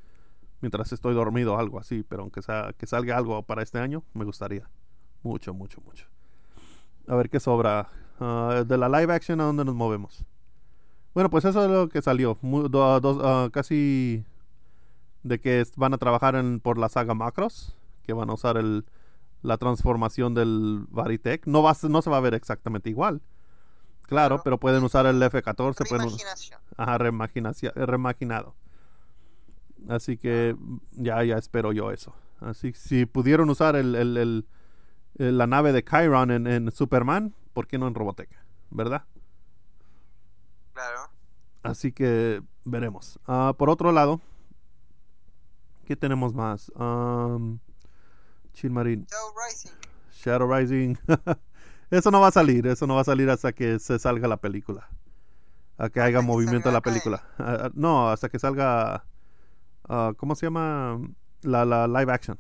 [0.60, 4.26] mientras estoy dormido algo así, pero aunque sea que salga algo para este año, me
[4.26, 4.70] gustaría.
[5.24, 6.06] Mucho, mucho, mucho.
[7.08, 7.88] A ver qué sobra.
[8.20, 10.26] Ah, de la live action a dónde nos movemos.
[11.14, 12.38] Bueno, pues eso es lo que salió.
[12.42, 14.26] dos, ah, casi
[15.24, 18.86] de que van a trabajar en, por la saga Macros, que van a usar el,
[19.42, 21.46] la transformación del Varitech.
[21.46, 23.22] No, va, no se va a ver exactamente igual.
[24.04, 25.88] Claro, pero pueden usar el F-14.
[25.88, 26.10] Pueden,
[26.78, 28.56] ajá, reimaginado.
[29.88, 30.56] Así que
[30.92, 32.16] ya, ya espero yo eso.
[32.40, 34.46] Así si pudieron usar el, el,
[35.16, 38.30] la nave de Chiron en, en, Superman, ¿por qué no en Robotech?
[38.72, 39.04] ¿Verdad?
[40.74, 41.12] Claro.
[41.62, 43.20] Así que veremos.
[43.28, 44.22] Uh, por otro lado,
[45.90, 46.72] ¿qué tenemos más?
[46.76, 47.58] Um,
[48.54, 49.08] Chilmarín.
[49.10, 49.72] Shadow Rising.
[50.14, 50.96] Shadow Rising.
[51.90, 54.38] eso no va a salir, eso no va a salir hasta que se salga la
[54.38, 54.88] película.
[55.80, 57.24] A que haya movimiento en la película.
[57.40, 59.04] Uh, no, hasta que salga
[59.90, 61.02] Ah, ¿cómo se llama?
[61.42, 62.38] La, la live action.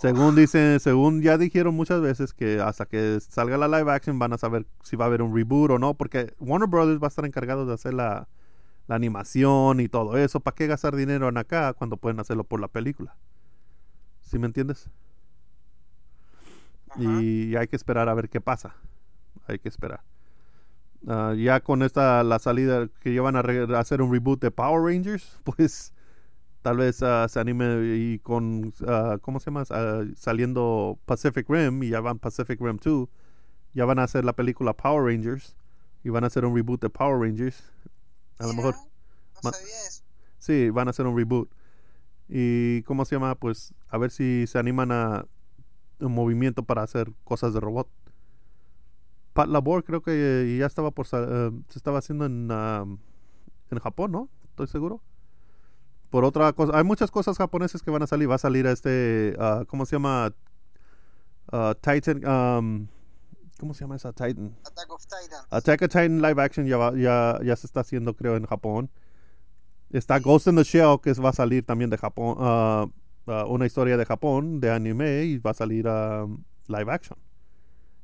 [0.00, 4.32] Según dicen, según ya dijeron muchas veces que hasta que salga la live action van
[4.32, 7.08] a saber si va a haber un reboot o no, porque Warner Brothers va a
[7.08, 8.26] estar encargado de hacer la,
[8.86, 10.40] la animación y todo eso.
[10.40, 13.16] ¿Para qué gastar dinero en acá cuando pueden hacerlo por la película?
[14.22, 14.90] ¿Sí me entiendes?
[16.96, 18.74] Y hay que esperar a ver qué pasa.
[19.46, 20.00] Hay que esperar.
[21.06, 23.40] Ah, ya con esta la salida que llevan a,
[23.78, 25.92] hacer un reboot de Power Rangers, pues
[26.62, 29.64] tal vez ah, se anime y con uh, ¿cómo se llama?
[30.14, 33.08] saliendo Pacific Rim y ya van Pacific Rim 2,
[33.74, 35.56] ya van a hacer la película Power Rangers
[36.04, 37.72] y van a hacer un reboot de Power Rangers.
[38.38, 38.74] A lo mejor
[40.38, 41.50] Sí, van a hacer un reboot.
[42.28, 43.34] Y ¿cómo se llama?
[43.34, 45.26] Pues a ver si se animan a
[46.00, 47.88] un movimiento para hacer cosas de robot.
[49.32, 52.50] Pat Labor creo que ya estaba por eh, se estaba haciendo en
[53.72, 54.28] en Japón, ¿no?
[54.50, 55.02] Estoy seguro.
[56.10, 58.30] Por otra cosa, hay muchas cosas japonesas que van a salir.
[58.30, 60.32] Va a salir a este, uh, ¿cómo se llama?
[61.50, 62.86] Uh, Titan, um,
[63.62, 64.56] ¿cómo se llama esa Titan?
[64.66, 65.46] Attack of Titan.
[65.50, 68.90] Attack of Titan live action ya, ya, ya se está haciendo, creo, en Japón.
[69.90, 72.36] Está Ghost in the Shell, que va a salir también de Japón.
[72.40, 72.90] Uh,
[73.46, 76.26] una historia de Japón, de anime, y va a salir a
[76.66, 77.16] live action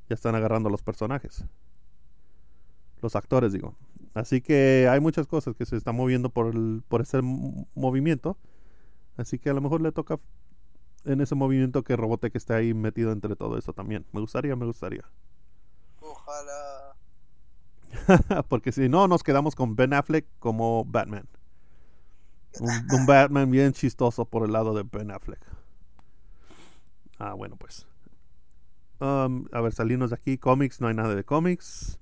[0.08, 1.44] ya están agarrando los personajes.
[3.02, 3.76] Los actores, digo.
[4.14, 8.38] Así que hay muchas cosas que se están moviendo por, el, por ese movimiento.
[9.16, 10.18] Así que a lo mejor le toca
[11.04, 14.06] en ese movimiento que Robotech esté ahí metido entre todo eso también.
[14.12, 15.04] Me gustaría, me gustaría.
[16.10, 16.96] Ojalá.
[18.48, 21.28] Porque si no, nos quedamos con Ben Affleck como Batman.
[22.60, 25.40] Un, un, Batman bien chistoso por el lado de Ben Affleck.
[27.18, 27.86] Ah, bueno, pues.
[29.00, 30.38] Um, a ver, salirnos de aquí.
[30.38, 31.98] Cómics, no hay nada de cómics.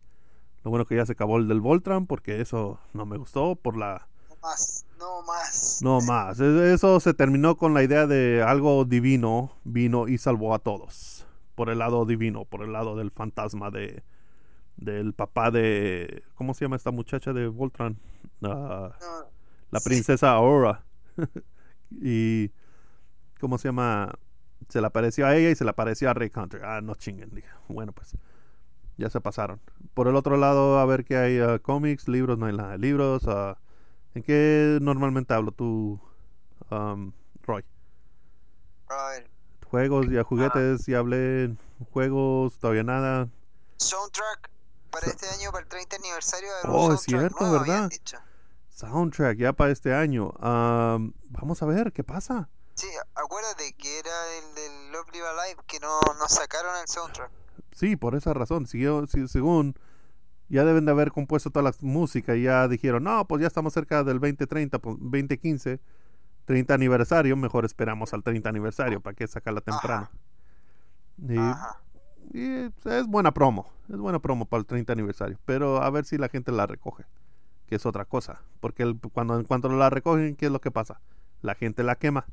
[0.64, 3.76] Lo bueno que ya se acabó el del Voltron, porque eso no me gustó por
[3.76, 4.08] la...
[4.30, 5.80] No más, no más.
[5.82, 6.40] No más.
[6.40, 11.25] Eso se terminó con la idea de algo divino vino y salvó a todos.
[11.56, 14.04] Por el lado divino, por el lado del fantasma de
[14.76, 17.98] del papá de ¿cómo se llama esta muchacha de Voltron?
[18.42, 18.92] Ah,
[19.72, 20.84] la princesa Aurora.
[21.90, 22.52] y
[23.40, 24.12] ¿cómo se llama?
[24.68, 26.64] se le apareció a ella y se le apareció a Ray Hunter.
[26.64, 27.30] Ah, no chinguen.
[27.34, 27.48] Dije.
[27.68, 28.16] Bueno, pues
[28.96, 29.60] ya se pasaron.
[29.94, 32.78] Por el otro lado, a ver qué hay uh, cómics, libros, no hay nada de
[32.78, 33.24] libros.
[33.24, 33.54] Uh,
[34.14, 36.00] ¿En qué normalmente hablo tú,
[36.70, 37.64] um, Roy?
[39.70, 41.54] Juegos, y juguetes, ya hablé.
[41.92, 43.28] Juegos, todavía nada.
[43.76, 44.50] Soundtrack
[44.90, 47.90] para este año, para el 30 aniversario de Oh, es cierto, ¿verdad?
[48.70, 50.30] Soundtrack ya para este año.
[50.40, 52.48] Um, vamos a ver qué pasa.
[52.74, 57.30] Sí, acuérdate que era el del Love Live Alive que no, no sacaron el soundtrack.
[57.72, 58.66] Sí, por esa razón.
[58.66, 59.74] Siguió, según
[60.48, 63.72] ya deben de haber compuesto toda la música y ya dijeron, no, pues ya estamos
[63.72, 65.80] cerca del 2030, pues 2015,
[66.46, 70.08] 30 aniversario, mejor esperamos al 30 aniversario, ¿para qué sacarla temprano?
[71.18, 76.04] Y, y, es buena promo, es buena promo para el 30 aniversario, pero a ver
[76.04, 77.04] si la gente la recoge,
[77.66, 80.70] que es otra cosa, porque el, cuando en cuanto la recogen, ¿qué es lo que
[80.70, 81.00] pasa?
[81.42, 82.26] La gente la quema.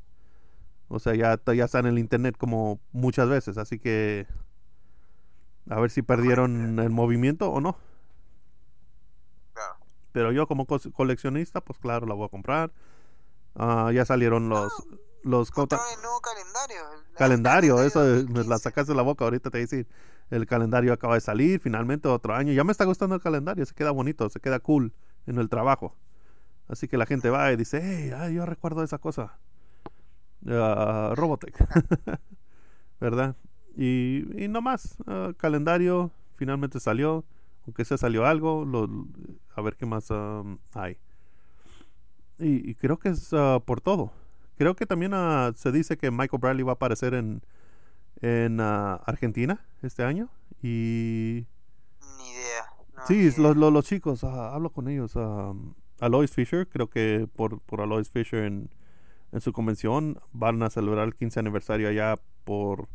[0.88, 4.26] O sea, ya, ya está en el internet como muchas veces, así que
[5.68, 7.76] a ver si perdieron el movimiento o no.
[10.12, 12.70] Pero yo como coleccionista, pues claro, la voy a comprar.
[13.54, 14.72] Ah, ya salieron los...
[15.22, 16.82] los el nuevo calendario.
[17.16, 19.86] calendario, eso me la sacaste de la boca ahorita te decir.
[20.30, 22.52] El calendario acaba de salir, finalmente otro año.
[22.52, 24.92] Ya me está gustando el calendario, se queda bonito, se queda cool
[25.26, 25.94] en el trabajo.
[26.66, 29.38] Así que la gente va y dice, hey, yo recuerdo esa cosa
[30.46, 31.56] uh, Robotech,
[33.00, 33.36] ¿verdad?
[33.76, 37.24] Y, y no más, ah, calendario finalmente salió.
[37.66, 38.88] aunque se salió algo, lo,
[39.56, 40.98] a ver qué más um, hay.
[42.38, 44.12] Y, y creo que es uh, por todo.
[44.56, 47.42] Creo que también uh, se dice que Michael Bradley va a aparecer en,
[48.20, 50.30] en uh, Argentina este año.
[50.62, 51.46] Y
[52.18, 52.64] Ni idea.
[52.96, 53.34] no, ni sí, idea.
[53.36, 55.14] los, los, los chicos, hablo con ellos.
[56.00, 58.70] Alois Fisher, creo que por, por Alois Fisher en,
[59.32, 62.88] en su convención van a celebrar el 15 aniversario allá por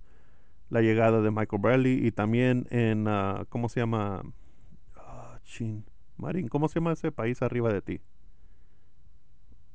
[0.69, 4.23] la llegada de Michael Bradley y también en, ah, ¿cómo se llama?
[4.95, 5.85] Ah, chin.
[6.17, 8.01] Marín, ¿cómo se llama ese país arriba de ti?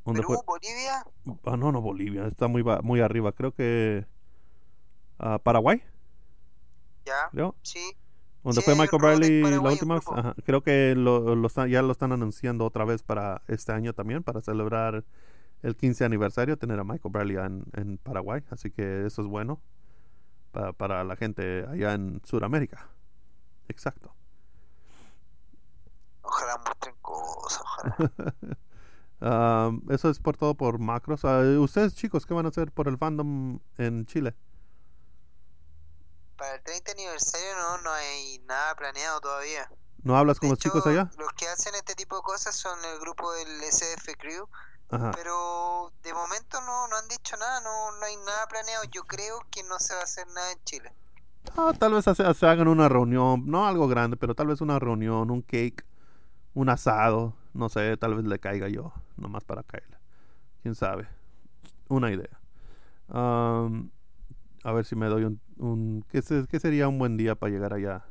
[0.04, 0.44] ¿Dónde Perú, fue?
[0.46, 1.04] Bolivia,
[1.44, 3.32] Ah, no, no, Bolivia, está muy, muy arriba.
[3.32, 4.06] Creo que
[5.18, 5.82] ah, Paraguay,
[7.06, 7.54] ya, creo.
[7.62, 7.96] sí.
[8.42, 10.04] Donde Sí, fue Michael Bradley la última vez.
[10.04, 10.18] grupo.
[10.20, 13.94] Ajá, Creo que lo, lo están- ya lo están anunciando otra vez para este año
[13.94, 15.04] también, para celebrar
[15.62, 18.42] el 15 aniversario, tener a Michael Bradley en, en Paraguay.
[18.50, 19.62] Así que eso es bueno
[20.52, 22.90] pa- para la gente allá en Sudamérica.
[23.68, 24.14] Exacto.
[26.22, 27.96] Ojalá muestren cosas, ojalá.
[29.20, 31.24] Ah, eso es por todo por macros.
[31.24, 34.34] Ustedes chicos, ¿qué van a hacer por el fandom en Chile?
[36.36, 39.70] Para el 30 aniversario no, no hay nada planeado todavía.
[40.02, 41.10] ¿No hablas con De los chicos allá?
[41.16, 44.46] Los que hacen este tipo de cosas son el grupo del SF Crew,
[44.90, 45.12] Ajá.
[45.14, 48.84] pero de momento no, no han dicho nada, no, no hay nada planeado.
[48.92, 50.92] Yo creo que no se va a hacer nada en Chile.
[51.56, 55.30] Ah, tal vez se hagan una reunión, no algo grande, pero tal vez una reunión,
[55.30, 55.84] un cake,
[56.54, 59.96] un asado, no sé, tal vez le caiga yo, nomás para caerle.
[60.62, 61.08] Quién sabe.
[61.88, 62.40] Una idea.
[63.08, 65.40] A ver si me doy un...
[65.58, 68.04] un ¿qué, qué sería un buen día para llegar allá?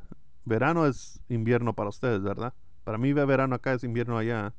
[0.44, 2.54] Verano es invierno para ustedes, ¿verdad?
[2.84, 4.54] Para mí ve- verano acá es invierno allá.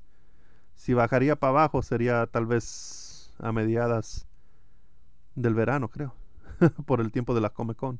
[0.75, 4.27] Si bajaría para abajo sería tal vez a mediadas
[5.35, 6.13] del verano, creo.
[6.85, 7.99] Por el tiempo de la Comic Con.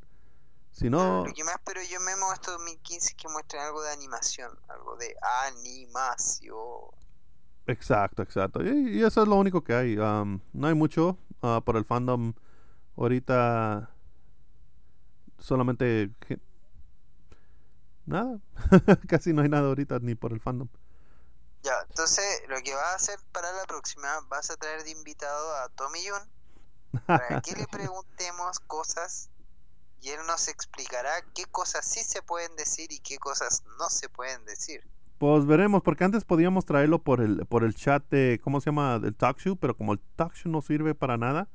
[0.72, 2.00] Si no, Lo que más espero yo
[2.34, 5.16] este 2015 es que muestren algo de animación, algo de
[5.48, 6.56] animación.
[7.68, 8.64] Exacto, exacto.
[8.64, 9.98] Y, y eso es lo único que hay.
[10.00, 12.34] Am, no hay mucho ah, por el fandom.
[12.96, 13.90] Ahorita
[15.40, 16.12] solamente...
[18.06, 18.40] Nada.
[19.08, 20.68] Casi no hay nada ahorita ni por el fandom.
[21.64, 25.56] Ya, entonces lo que vas a hacer para la próxima, vas a traer de invitado
[25.56, 29.30] a Tommy Jun para que le preguntemos cosas
[30.02, 34.08] y él nos explicará qué cosas sí se pueden decir y qué cosas no se
[34.10, 34.88] pueden decir.
[35.18, 39.00] Pues veremos, porque antes podíamos traerlo por el, por el chat de, ¿cómo se llama?
[39.00, 41.48] Del talk show, pero como el talk show no sirve para nada,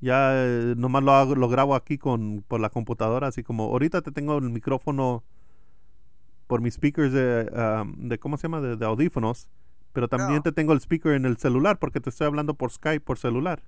[0.00, 4.00] ya eh, nomás lo, hago, lo grabo aquí con, por la computadora, así como ahorita
[4.02, 5.24] te tengo el micrófono
[6.46, 7.50] por mis speakers de,
[7.82, 8.60] um, de ¿cómo se llama?
[8.60, 9.48] De, de audífonos,
[9.92, 10.42] pero también No.
[10.42, 13.62] te tengo el speaker en el celular, porque te estoy hablando por Skype, por celular.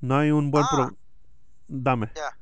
[0.00, 0.68] No hay un buen Ah.
[0.70, 0.96] pro...
[1.68, 2.10] Dame.
[2.14, 2.36] Ya.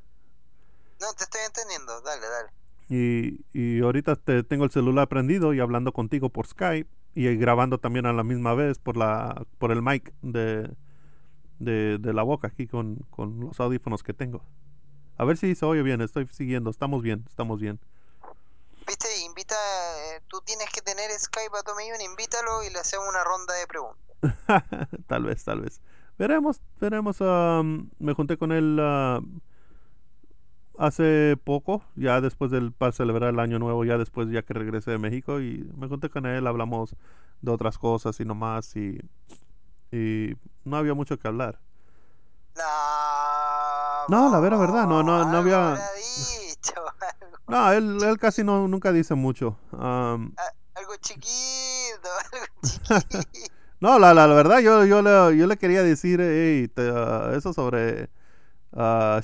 [0.99, 2.49] No, te estoy entendiendo, dale, dale.
[2.87, 7.79] Y, y ahorita te tengo el celular prendido y hablando contigo por Skype y grabando
[7.79, 10.69] también a la misma vez por la por el mic de,
[11.59, 14.43] de, de la boca aquí con, con los audífonos que tengo.
[15.17, 17.79] A ver si se oye bien, estoy siguiendo, estamos bien, estamos bien.
[18.85, 23.07] Viste, invita, eh, tú tienes que tener Skype a Tommy Jun, invítalo y le hacemos
[23.09, 24.05] una ronda de preguntas.
[25.07, 25.81] tal vez, tal vez.
[26.17, 27.21] Veremos, veremos.
[27.21, 29.21] am, me junté con él ah,
[30.79, 34.91] hace poco, ya después del para celebrar el año nuevo, ya después ya que regresé
[34.91, 36.95] de México y me junté con él, hablamos
[37.41, 38.99] de otras cosas y nomás y
[39.91, 41.59] y no había mucho que hablar.
[42.55, 42.63] No,
[44.09, 46.73] No, la vera verdad, no, no, no había- dicho,
[47.47, 49.57] No, él, él casi no nunca dice mucho.
[49.71, 50.33] Am,
[50.75, 52.09] algo chiquito,
[52.89, 53.53] algo chiquito.
[53.79, 57.31] No, la, la, la verdad, yo, yo, le, yo le quería decir hey, te, ah,
[57.35, 58.09] eso sobre
[58.75, 59.21] ah,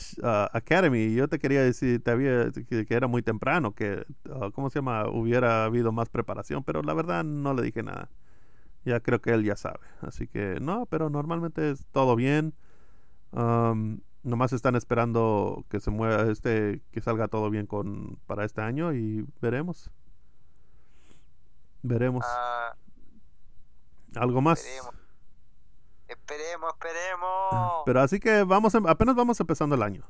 [0.54, 1.14] Academy.
[1.14, 4.80] Yo te quería decir te había, que, que era muy temprano, que, ah, ¿cómo se
[4.80, 5.08] llama?
[5.08, 8.10] Hubiera habido más preparación, pero la verdad no le dije nada.
[8.86, 9.80] Ya creo que él ya sabe.
[10.02, 12.54] Así que no, pero normalmente es todo bien.
[13.32, 18.62] Am, nomás están esperando que se mueva este, que salga todo bien con para este
[18.62, 19.92] año y veremos.
[21.84, 22.26] Veremos.
[24.16, 24.60] Algo más.
[24.60, 25.01] esperemos.
[26.12, 27.84] Esperemos, esperemos.
[27.86, 30.06] Pero así que vamos, em- apenas vamos empezando el año.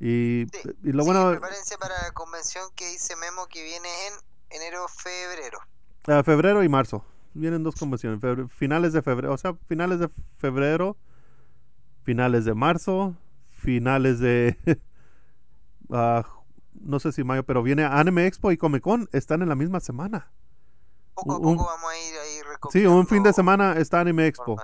[0.00, 3.88] Y, Sí, y lo sí, bueno, prepárense para la convención que dice Memo que viene
[4.08, 4.14] en
[4.56, 5.58] enero, febrero.
[6.08, 7.04] eh, febrero y marzo.
[7.32, 8.20] Vienen dos convenciones.
[8.52, 10.08] finales de febrero, o sea, finales de
[10.38, 10.96] febrero,
[12.02, 13.14] finales de marzo,
[13.50, 14.56] finales de...
[15.90, 16.24] ah,
[16.74, 19.08] no sé si mayo, pero viene Anime Expo y Comic Con.
[19.12, 20.28] Están en la misma semana.
[21.14, 22.40] Poco a Un- poco vamos a ir ahí
[22.70, 24.56] Sí, un fin de semana está Anime Expo.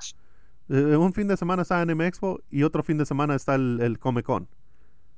[0.73, 3.81] Eh, un fin de semana está Anime Expo y otro fin de semana está el,
[3.83, 4.49] el Comic Con.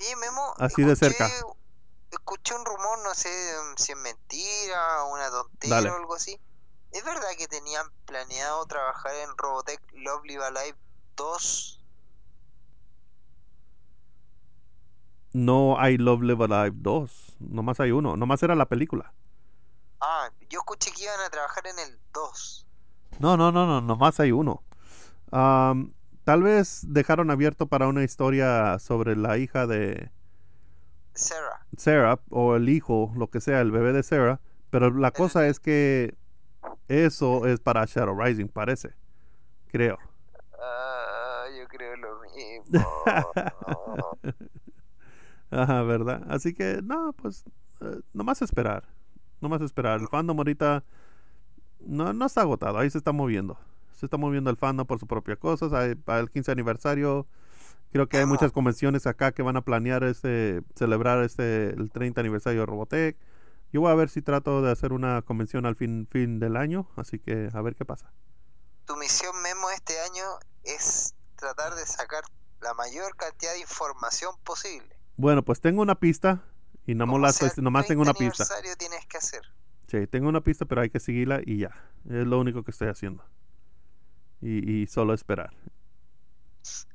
[0.00, 1.30] Y Memo, Así de escuché cerca.
[2.10, 3.28] escuché un rumor, no sé
[3.76, 6.40] si es mentira, una tontería o algo así.
[6.90, 10.76] ¿Es verdad que tenían planeado trabajar en Robotech Lovely Alive
[11.16, 11.84] 2?
[15.34, 19.12] No hay Love Live Alive 2, nomás hay uno, nomás era la película.
[20.00, 22.66] Ah, yo escuché que iban a trabajar en el 2.
[23.18, 24.62] No, no, no, no, nomás hay uno.
[25.32, 30.10] Tal vez dejaron abierto para una historia sobre la hija de
[31.14, 31.66] Sarah.
[31.76, 34.40] Sarah, o el hijo, lo que sea, el bebé de Sarah.
[34.70, 36.14] Pero la cosa es que
[36.88, 38.94] eso es para Shadow Rising, parece.
[39.68, 39.98] Creo.
[40.58, 42.86] Ah, yo creo lo mismo.
[45.50, 46.22] Ajá, ¿verdad?
[46.28, 47.44] Así que, no, pues,
[47.80, 48.84] eh, nomás esperar.
[49.40, 50.00] Nomás esperar.
[50.00, 50.84] El fandom ahorita
[51.80, 53.58] no, no está agotado, ahí se está moviendo.
[54.02, 55.70] Se está moviendo el fandom por sus propias cosas.
[56.04, 57.24] Para el 15 aniversario,
[57.92, 62.20] creo que hay muchas convenciones acá que van a planear este, celebrar este, el 30
[62.20, 63.16] aniversario de Robotech.
[63.72, 66.90] Yo voy a ver si trato de hacer una convención al fin, fin del año,
[66.96, 68.12] así que a ver qué pasa.
[68.86, 70.24] Tu misión Memo este año
[70.64, 72.24] es tratar de sacar
[72.60, 74.96] la mayor cantidad de información posible.
[75.16, 76.42] Bueno, pues tengo una pista
[76.86, 78.44] y nomás, la nomás tengo una pista.
[78.76, 79.42] tienes que hacer.
[79.86, 81.70] Sí, tengo una pista, pero hay que seguirla y ya.
[82.10, 83.24] Es lo único que estoy haciendo.
[84.42, 85.54] Y, solo esperar.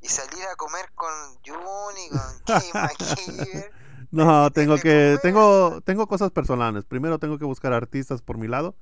[0.01, 1.09] Y salir a comer con
[1.45, 2.21] Jun y con
[4.11, 6.83] No, tengo que, tengo, tengo cosas personales.
[6.85, 8.75] Primero tengo que buscar artistas por mi lado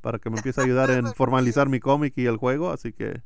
[0.00, 3.22] para que me empiece a ayudar en formalizar mi cómic y el juego, así que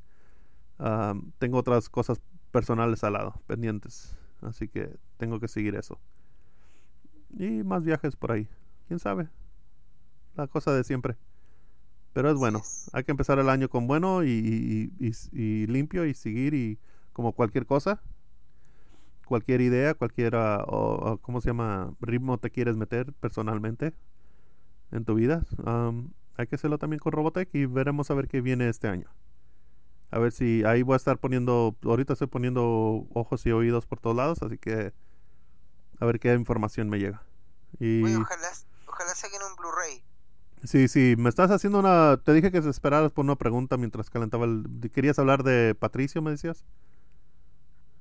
[1.38, 2.20] tengo otras cosas
[2.50, 4.16] personales al lado, pendientes.
[4.40, 6.00] Así que tengo que seguir eso.
[7.30, 8.48] Y más viajes por ahí.
[8.88, 9.28] ¿Quién sabe?
[10.34, 11.16] La cosa de siempre.
[12.12, 12.62] Pero es bueno.
[12.92, 16.78] Hay que empezar el año con bueno y, y, limpio y seguir y
[17.12, 18.02] como cualquier cosa.
[19.26, 21.94] Cualquier idea, cualquier, o, ¿cómo se llama?
[22.00, 23.94] Ritmo te quieres meter personalmente
[24.90, 25.46] en tu vida.
[26.36, 29.08] hay que hacerlo también con Robotech y veremos a ver qué viene este año.
[30.10, 33.98] A ver si ahí voy a estar poniendo, ahorita estoy poniendo ojos y oídos por
[33.98, 34.92] todos lados, así que
[35.98, 37.22] a ver qué información me llega.
[37.78, 38.04] Y...
[38.04, 38.48] ojalá,
[38.86, 40.04] ojalá saquen un Blu-ray.
[40.64, 42.18] Sí, sí, me estás haciendo una...
[42.18, 44.64] Te dije que esperaras por una pregunta mientras calentaba el...
[44.92, 46.64] ¿Querías hablar de Patricio, me decías?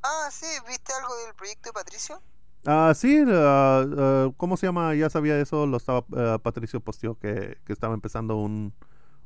[0.04, 2.22] Ah, sí, ¿viste algo del proyecto de Patricio?
[2.66, 4.94] Ah, sí, ah, ¿cómo se llama?
[4.96, 6.06] Ya sabía eso, lo estaba...
[6.16, 8.74] Ah, Patricio posteó que, que estaba empezando un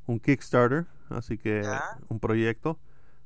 [0.07, 1.63] un Kickstarter, así que
[2.09, 2.79] un proyecto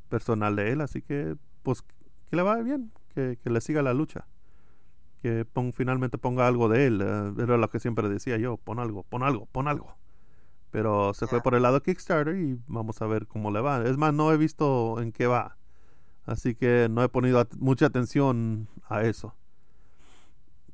[0.10, 1.84] personal de él, así que pues
[2.30, 4.26] que le vaya bien, que, le siga la lucha,
[5.22, 9.04] que finalmente ponga algo de él, eh, era lo que siempre decía yo, pon algo,
[9.04, 9.96] pon algo, pon algo.
[10.72, 13.84] Pero se fue por el lado Kickstarter y vamos a ver cómo le va.
[13.86, 15.58] Es más, no he visto en qué va.
[16.26, 19.36] Así que no he ponido mucha atención a eso.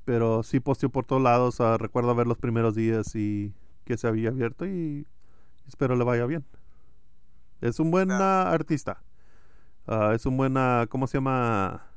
[0.04, 1.60] Pero sí posteó por todos lados.
[1.62, 3.54] Uh, recuerdo ver los primeros días y
[3.86, 5.08] que se había abierto y
[5.68, 6.46] Espero le vaya bien.
[7.62, 9.02] Es un buen artista.
[9.88, 10.56] Ah, es un buen,
[10.90, 11.88] ¿cómo se llama?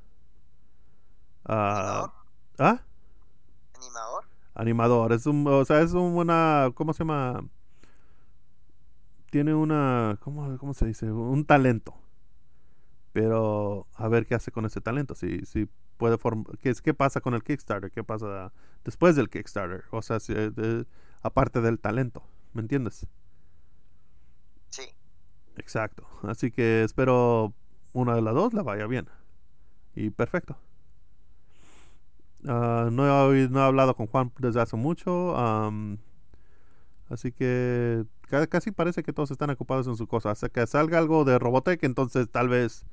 [1.45, 2.13] ¿Animador?
[2.59, 2.83] ¿Ah?
[3.77, 4.25] ¿Animador?
[4.55, 5.13] Animador.
[5.13, 7.45] Es un, o sea, es un buena, ¿cómo se llama?
[9.31, 11.11] Tiene una, ¿cómo, cómo se dice?
[11.11, 11.95] Un talento.
[13.13, 15.15] Pero a ver qué hace con ese talento.
[15.15, 16.19] Si, si puede
[16.61, 17.91] ¿qué, ¿Qué pasa con el Kickstarter?
[17.91, 18.53] ¿Qué pasa
[18.85, 19.85] después del Kickstarter?
[19.91, 20.35] O sea, si,
[21.23, 22.23] aparte del talento.
[22.55, 23.07] ¿Me entiendes?
[24.69, 24.83] Sí.
[25.57, 26.07] Exacto.
[26.23, 27.53] Así que espero
[27.93, 29.09] una de las dos la vaya bien.
[29.95, 30.57] Y perfecto.
[32.47, 35.37] Ah, no, he, no he hablado con Juan desde hace mucho.
[37.09, 38.05] así que
[38.51, 40.31] casi parece que todos están ocupados en su cosa.
[40.31, 42.85] Hasta que salga algo de Robotech, entonces tal vez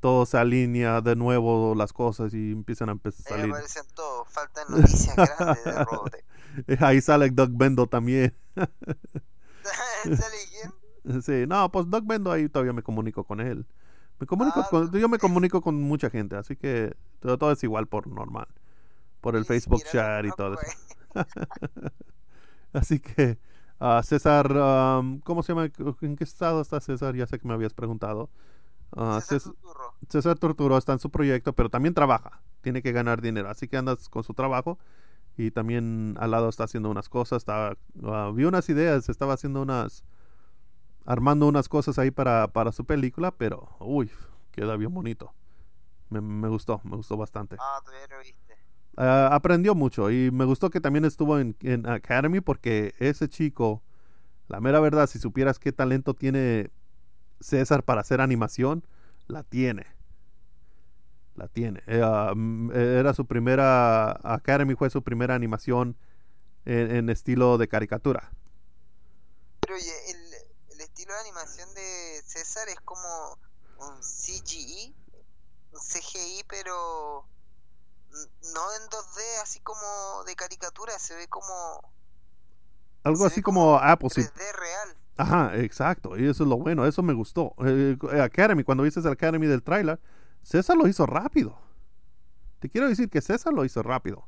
[0.00, 3.54] todo se alinea de nuevo las cosas y empiezan a empezar a salir.
[3.94, 4.24] todo.
[4.26, 6.24] Faltan noticias grandes de Robotech.
[6.80, 8.34] Ahí sale Doug Bendo también.
[8.56, 10.72] ¿Sale quién?
[11.22, 13.66] Sí, no, pues Doc Bendo ahí todavía me comunico con él.
[14.20, 17.86] Me comunico ah, con, yo me comunico con mucha gente, así que todo, es igual
[17.86, 18.48] por normal.
[19.20, 20.78] Por el Facebook chat y todo eso.
[22.72, 23.38] así que,
[23.80, 25.70] uh, César, um, ¿cómo se llama?
[26.00, 27.14] ¿En qué estado está César?
[27.14, 28.30] Ya sé que me habías preguntado.
[28.92, 29.94] Uh, César, Torturo.
[30.08, 32.40] César Torturo está en su proyecto, pero también trabaja.
[32.62, 34.78] Tiene que ganar dinero, así que andas con su trabajo
[35.36, 37.38] y también al lado está haciendo unas cosas.
[37.38, 40.04] Está, uh, vi unas ideas, estaba haciendo unas
[41.08, 44.10] armando unas cosas ahí para, para su película, pero uy,
[44.50, 45.32] queda bien bonito.
[46.10, 47.56] Me, me gustó, me gustó bastante.
[47.58, 48.34] Ah, todavía.
[48.98, 51.54] Uh, aprendió mucho y me gustó que también estuvo en,
[51.86, 53.80] Academy porque ese chico,
[54.48, 56.72] la mera verdad, si supieras qué talento tiene
[57.38, 58.84] César para hacer animación,
[59.28, 59.86] la tiene.
[61.36, 61.80] La tiene.
[61.86, 64.18] Eh, ah, mm, era su primera.
[64.24, 65.96] Academy fue su primera animación
[66.64, 68.32] en, estilo de caricatura.
[69.60, 73.38] Pero oye, el, el estilo de animación de César es como
[73.78, 74.92] un CGI,
[75.70, 77.28] un CGI, pero
[78.54, 81.44] no en 2D, así como de caricatura, se ve como
[83.04, 84.10] Algo así como Apple.
[84.10, 84.22] sí.
[84.22, 84.96] 3D real.
[85.16, 86.16] Ajá, exacto.
[86.16, 86.86] Y eso es lo bueno.
[86.86, 87.54] Eso me gustó.
[87.64, 90.00] Eh, eh, Academy, cuando viste el Academy del trailer,
[90.42, 91.58] César lo hizo rápido.
[92.60, 94.26] Te quiero decir que César lo hizo rápido.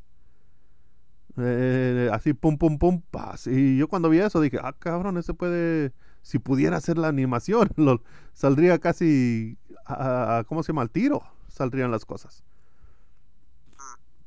[1.36, 3.46] Eh, así, pum, pum, pum, pas.
[3.46, 5.92] Y yo cuando vi eso dije, ah, cabrón, ese puede.
[6.22, 8.02] Si pudiera hacer la animación, lo,
[8.34, 9.58] saldría casi.
[9.86, 10.82] a- a- ¿Cómo se llama?
[10.82, 11.22] Al tiro.
[11.48, 12.42] Saldrían las cosas.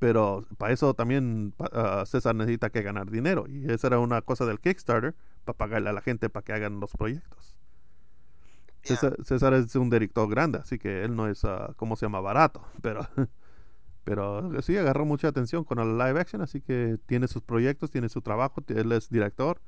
[0.03, 3.45] Pero para eso también ah, César necesita que ganar dinero.
[3.47, 6.81] Y esa era una cosa del Kickstarter, para pagarle a la gente para que hagan
[6.81, 7.55] los proyectos.
[8.81, 12.19] César, César es un director grande, así que él no es, ah, ¿cómo se llama?
[12.19, 12.61] Barato.
[12.81, 13.07] Pero,
[14.03, 18.09] pero sí agarró mucha atención con el live action, así que tiene sus proyectos, tiene
[18.09, 19.61] su trabajo, él es director,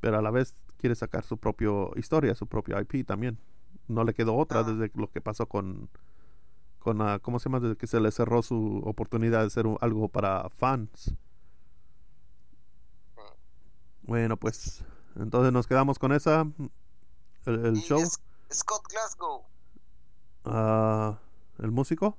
[0.00, 3.38] pero a la vez quiere sacar su propia historia, su propio IP también.
[3.86, 4.64] No le quedó otra Ah.
[4.64, 5.88] desde lo que pasó con,
[6.80, 7.76] con ¿cómo se llama?
[7.76, 11.14] Que se le cerró su oportunidad de hacer un- algo para fans.
[14.02, 14.82] Bueno, pues
[15.16, 16.46] entonces nos quedamos con esa,
[17.46, 18.00] el, el show.
[18.00, 18.20] es-
[18.52, 19.44] Scott Glasgow,
[20.44, 21.18] Ah,
[21.58, 22.16] ¿El músico?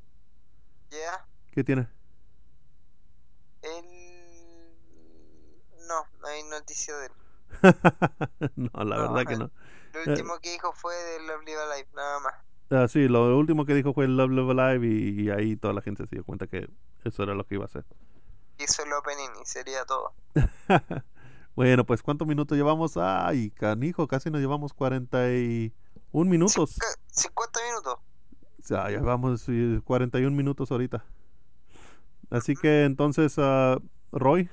[0.92, 1.26] ¿ya?
[1.52, 1.90] ¿Qué tiene?
[3.64, 3.86] Él...
[5.88, 7.12] No, no hay noticia de él.
[8.56, 9.52] no, la No, verdad que no.
[9.94, 12.34] Lo último que dijo fue de Lovely Alive, nada más.
[12.72, 15.74] Ah, sí, lo último que dijo fue el Love Love Alive y, y ahí toda
[15.74, 16.70] la gente se dio cuenta que
[17.04, 17.86] eso era lo que iba a hacer.
[18.60, 20.14] Hizo el opening y sería todo.
[21.56, 22.96] bueno, pues ¿cuántos minutos llevamos?
[22.96, 26.72] Ay, canijo, casi nos llevamos 41 minutos.
[26.72, 27.96] Cinca- 50 minutos.
[28.60, 31.04] O sea, ya vamos eh, 41 minutos ahorita.
[32.30, 33.80] Así que entonces, ah,
[34.14, 34.50] Roy,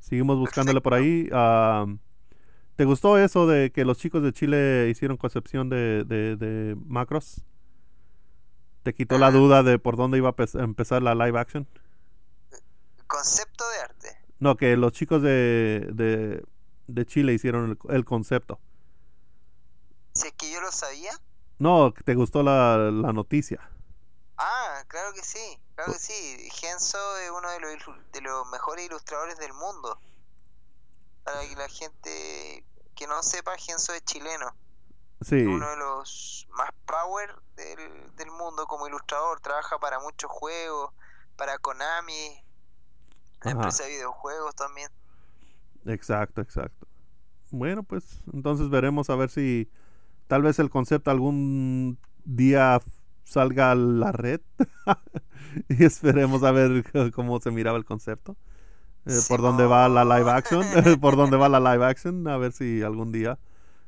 [0.00, 1.28] seguimos buscándole por ahí.
[1.32, 1.86] Ah,
[2.80, 7.44] ¿Te gustó eso de que los chicos de Chile hicieron concepción de, de, de macros?
[8.84, 11.68] ¿Te quitó la duda de por dónde iba a pe- empezar la live action?
[13.06, 14.18] Concepto de arte.
[14.38, 16.42] No, que los chicos de, de,
[16.86, 18.58] de Chile hicieron el, el concepto.
[20.14, 21.12] Si es que yo lo sabía.
[21.58, 23.60] No, ¿te gustó la, la noticia?
[24.38, 26.48] Ah, claro que sí, claro que sí.
[26.50, 27.72] Genso es uno de los,
[28.14, 30.00] de los mejores ilustradores del mundo.
[31.22, 32.64] Para que la gente
[33.00, 34.54] que no sepa, Genso es chileno.
[35.22, 39.40] Sí, Uno de los más power del, del mundo como ilustrador.
[39.40, 40.92] Trabaja para muchos juegos,
[41.36, 42.44] para Konami,
[43.40, 43.52] Ajá.
[43.52, 44.90] empresa de videojuegos también.
[45.86, 46.86] exacto, exacto.
[47.50, 49.70] Bueno, pues entonces veremos a ver si
[50.28, 52.80] tal vez el concepto algún día
[53.24, 54.40] salga a la red
[55.68, 56.84] y esperemos a ver
[57.14, 58.36] cómo se miraba el concepto.
[59.06, 60.64] Eh, por dónde va la live action,
[61.00, 63.38] por dónde va la live action, a ver si algún día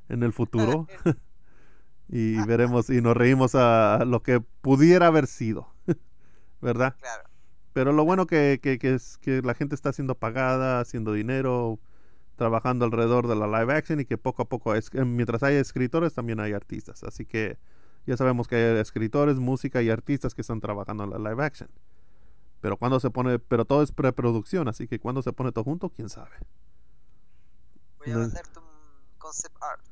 [0.09, 0.87] en el futuro
[2.09, 5.69] y veremos y nos reímos a lo que pudiera haber sido,
[6.61, 6.97] ¿verdad?
[6.99, 7.25] Claro.
[7.73, 11.79] Pero lo bueno que, que, que es que la gente está siendo pagada, haciendo dinero,
[12.37, 15.57] trabajando alrededor de la live action y que poco a poco, es, eh, mientras hay
[15.57, 17.03] escritores, también hay artistas.
[17.05, 17.57] Así que
[18.07, 21.69] ya sabemos que hay escritores, música y artistas que están trabajando en la live action.
[22.63, 25.91] Pero cuando se pone, pero todo es preproducción, así que cuando se pone todo junto,
[25.91, 26.31] quién sabe.
[27.99, 28.65] Voy a mandarte un
[29.19, 29.85] concept art.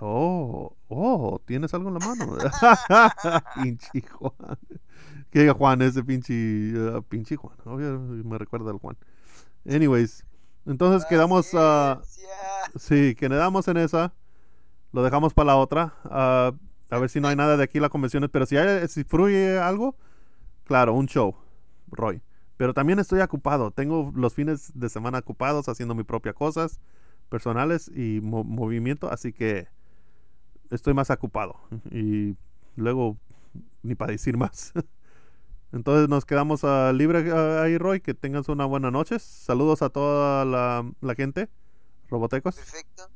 [0.00, 2.36] Oh, oh, ¿tienes algo en la mano?
[3.62, 4.58] pinche Juan.
[5.30, 6.34] Que diga Juan, ese pinche,
[6.76, 7.56] uh, pinche Juan.
[7.64, 8.96] Obvio, me recuerda al Juan.
[9.64, 10.26] Anyways,
[10.66, 12.28] entonces quedamos, Paciencia.
[12.80, 14.12] sí, quedamos en esa.
[14.90, 15.94] Lo dejamos para la otra.
[16.06, 16.52] ah,
[16.90, 18.28] a ver si no hay nada de aquí las convenciones.
[18.32, 19.94] Pero si, hay, si fluye algo,
[20.64, 21.36] claro, un show,
[21.92, 22.22] Roy.
[22.56, 23.70] Pero también estoy ocupado.
[23.70, 26.80] Tengo los fines de semana ocupados haciendo mis propias cosas
[27.28, 29.10] personales y mo- movimiento.
[29.10, 29.68] Así que
[30.70, 31.56] estoy más ocupado.
[31.90, 32.36] Y
[32.76, 33.16] luego,
[33.82, 34.72] ni para decir más.
[35.72, 38.00] Entonces nos quedamos ah, libre ah, ahí, Roy.
[38.00, 39.18] Que tengas una buena noche.
[39.18, 41.48] Saludos a toda la, la gente.
[42.10, 42.56] Robotecos.
[42.56, 43.08] Perfecto.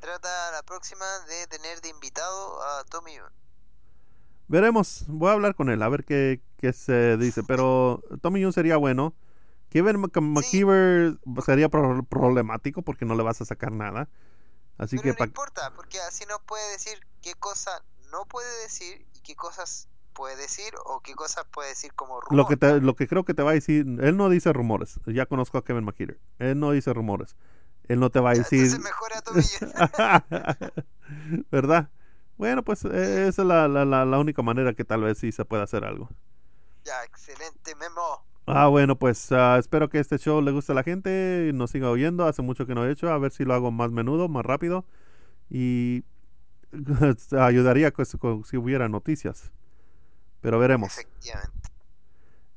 [0.00, 3.12] Trata la próxima de tener de invitado a Tommy.
[4.52, 5.04] Veremos.
[5.08, 7.42] Voy a hablar con él a ver qué, qué se dice.
[7.42, 9.14] Pero Tommy Young sería bueno.
[9.70, 14.10] Kevin Mc- McKeever sería pro- problemático porque no le vas a sacar nada.
[14.76, 19.06] Así Pero que no importa, porque así nos puede decir qué cosa no puede decir
[19.14, 22.36] y qué cosas puede decir o qué cosas puede decir como rumor.
[22.36, 25.00] lo que te- lo que creo que te va a decir, él no dice rumores.
[25.06, 26.20] Ya conozco a Kevin McKeever.
[26.38, 27.36] Él no dice rumores.
[27.88, 28.64] Él no te va a decir.
[28.66, 29.72] Entonces mejor a Tommy Young.
[31.50, 31.88] ¿Verdad?
[32.42, 35.30] Bueno, pues eh, esa es la, la, la, la única manera que tal vez sí
[35.30, 36.08] se pueda hacer algo.
[36.84, 38.24] Ya, excelente, Memo.
[38.46, 41.88] Ah, bueno, pues ah, espero que este show le guste a la gente, nos siga
[41.88, 44.44] oyendo, hace mucho que no he hecho, a ver si lo hago más menudo, más
[44.44, 44.84] rápido
[45.48, 46.02] y
[47.38, 49.52] ayudaría pues, con- si hubiera noticias,
[50.40, 50.98] pero veremos.
[50.98, 51.68] Efectivamente.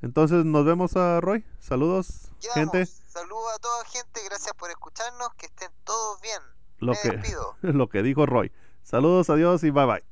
[0.02, 2.72] Entonces nos vemos a Roy, saludos Quedamos.
[2.72, 6.42] gente, Saludos a toda gente, gracias por escucharnos, que estén todos bien.
[6.80, 7.54] lo Me que, despido.
[7.62, 8.50] lo que dijo Roy.
[8.86, 10.04] Saludos, adiós y bye bye.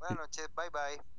[0.00, 1.15] Buenas noches, bye bye.